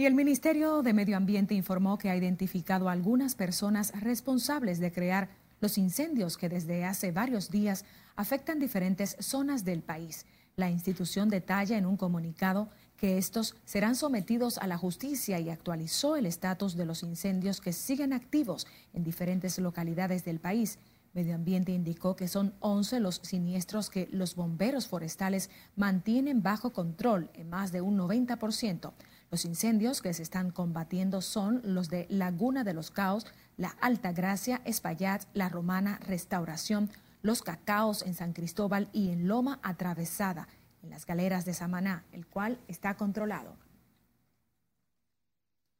Y 0.00 0.06
el 0.06 0.14
Ministerio 0.14 0.80
de 0.80 0.94
Medio 0.94 1.18
Ambiente 1.18 1.52
informó 1.52 1.98
que 1.98 2.08
ha 2.08 2.16
identificado 2.16 2.88
a 2.88 2.92
algunas 2.92 3.34
personas 3.34 3.92
responsables 4.00 4.78
de 4.80 4.90
crear 4.90 5.28
los 5.60 5.76
incendios 5.76 6.38
que 6.38 6.48
desde 6.48 6.86
hace 6.86 7.12
varios 7.12 7.50
días 7.50 7.84
afectan 8.16 8.58
diferentes 8.58 9.14
zonas 9.20 9.62
del 9.62 9.82
país. 9.82 10.24
La 10.56 10.70
institución 10.70 11.28
detalla 11.28 11.76
en 11.76 11.84
un 11.84 11.98
comunicado 11.98 12.70
que 12.96 13.18
estos 13.18 13.56
serán 13.66 13.94
sometidos 13.94 14.56
a 14.56 14.66
la 14.66 14.78
justicia 14.78 15.38
y 15.38 15.50
actualizó 15.50 16.16
el 16.16 16.24
estatus 16.24 16.78
de 16.78 16.86
los 16.86 17.02
incendios 17.02 17.60
que 17.60 17.74
siguen 17.74 18.14
activos 18.14 18.66
en 18.94 19.04
diferentes 19.04 19.58
localidades 19.58 20.24
del 20.24 20.40
país. 20.40 20.78
Medio 21.12 21.34
Ambiente 21.34 21.72
indicó 21.72 22.16
que 22.16 22.28
son 22.28 22.54
11 22.60 23.00
los 23.00 23.16
siniestros 23.16 23.90
que 23.90 24.08
los 24.12 24.34
bomberos 24.34 24.86
forestales 24.86 25.50
mantienen 25.76 26.42
bajo 26.42 26.72
control 26.72 27.28
en 27.34 27.50
más 27.50 27.70
de 27.70 27.82
un 27.82 27.98
90%. 27.98 28.92
Los 29.30 29.44
incendios 29.44 30.02
que 30.02 30.12
se 30.12 30.24
están 30.24 30.50
combatiendo 30.50 31.20
son 31.20 31.60
los 31.62 31.88
de 31.88 32.06
Laguna 32.08 32.64
de 32.64 32.74
los 32.74 32.90
Caos, 32.90 33.26
La 33.56 33.76
Alta 33.80 34.12
Gracia, 34.12 34.60
Espaillat, 34.64 35.22
La 35.34 35.48
Romana, 35.48 36.00
Restauración, 36.04 36.90
Los 37.22 37.42
Cacaos 37.42 38.02
en 38.02 38.14
San 38.14 38.32
Cristóbal 38.32 38.88
y 38.92 39.10
en 39.10 39.28
Loma 39.28 39.60
Atravesada, 39.62 40.48
en 40.82 40.90
las 40.90 41.06
galeras 41.06 41.44
de 41.44 41.54
Samaná, 41.54 42.04
el 42.10 42.26
cual 42.26 42.58
está 42.66 42.94
controlado. 42.96 43.54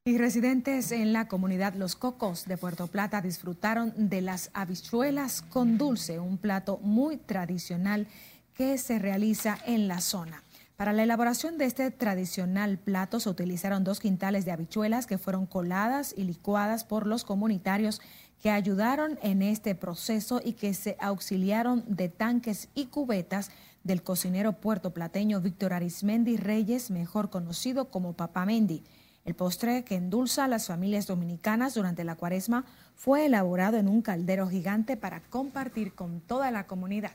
Y 0.05 0.17
residentes 0.17 0.91
en 0.93 1.11
la 1.11 1.27
comunidad 1.27 1.75
Los 1.75 1.95
Cocos 1.95 2.45
de 2.45 2.57
Puerto 2.57 2.87
Plata 2.87 3.21
disfrutaron 3.21 3.93
de 3.97 4.21
las 4.21 4.49
habichuelas 4.53 5.41
con 5.41 5.77
dulce, 5.77 6.19
un 6.19 6.37
plato 6.37 6.77
muy 6.77 7.17
tradicional 7.17 8.07
que 8.53 8.77
se 8.77 8.97
realiza 8.97 9.57
en 9.65 9.89
la 9.89 9.99
zona. 9.99 10.41
Para 10.81 10.93
la 10.93 11.03
elaboración 11.03 11.59
de 11.59 11.65
este 11.65 11.91
tradicional 11.91 12.79
plato 12.79 13.19
se 13.19 13.29
utilizaron 13.29 13.83
dos 13.83 13.99
quintales 13.99 14.45
de 14.45 14.51
habichuelas 14.51 15.05
que 15.05 15.19
fueron 15.19 15.45
coladas 15.45 16.11
y 16.17 16.23
licuadas 16.23 16.85
por 16.85 17.05
los 17.05 17.23
comunitarios 17.23 18.01
que 18.41 18.49
ayudaron 18.49 19.19
en 19.21 19.43
este 19.43 19.75
proceso 19.75 20.41
y 20.43 20.53
que 20.53 20.73
se 20.73 20.97
auxiliaron 20.99 21.83
de 21.85 22.09
tanques 22.09 22.67
y 22.73 22.87
cubetas 22.87 23.51
del 23.83 24.01
cocinero 24.01 24.53
puertoplateño 24.53 25.39
Víctor 25.39 25.73
Arismendi 25.73 26.35
Reyes, 26.35 26.89
mejor 26.89 27.29
conocido 27.29 27.91
como 27.91 28.13
Papamendi. 28.13 28.83
El 29.23 29.35
postre 29.35 29.83
que 29.83 29.97
endulza 29.97 30.45
a 30.45 30.47
las 30.47 30.65
familias 30.65 31.05
dominicanas 31.05 31.75
durante 31.75 32.03
la 32.03 32.15
cuaresma 32.15 32.65
fue 32.95 33.27
elaborado 33.27 33.77
en 33.77 33.87
un 33.87 34.01
caldero 34.01 34.49
gigante 34.49 34.97
para 34.97 35.21
compartir 35.21 35.93
con 35.93 36.21
toda 36.21 36.49
la 36.49 36.65
comunidad. 36.65 37.11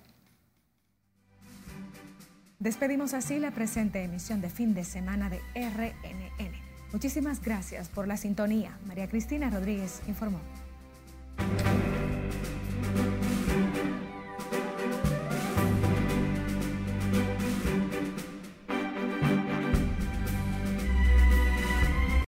Despedimos 2.58 3.12
así 3.12 3.38
la 3.38 3.50
presente 3.50 4.02
emisión 4.02 4.40
de 4.40 4.48
fin 4.48 4.72
de 4.72 4.84
semana 4.84 5.28
de 5.28 5.40
RNN. 5.54 6.52
Muchísimas 6.90 7.42
gracias 7.42 7.90
por 7.90 8.08
la 8.08 8.16
sintonía. 8.16 8.78
María 8.86 9.08
Cristina 9.08 9.50
Rodríguez 9.50 10.00
informó. 10.08 10.40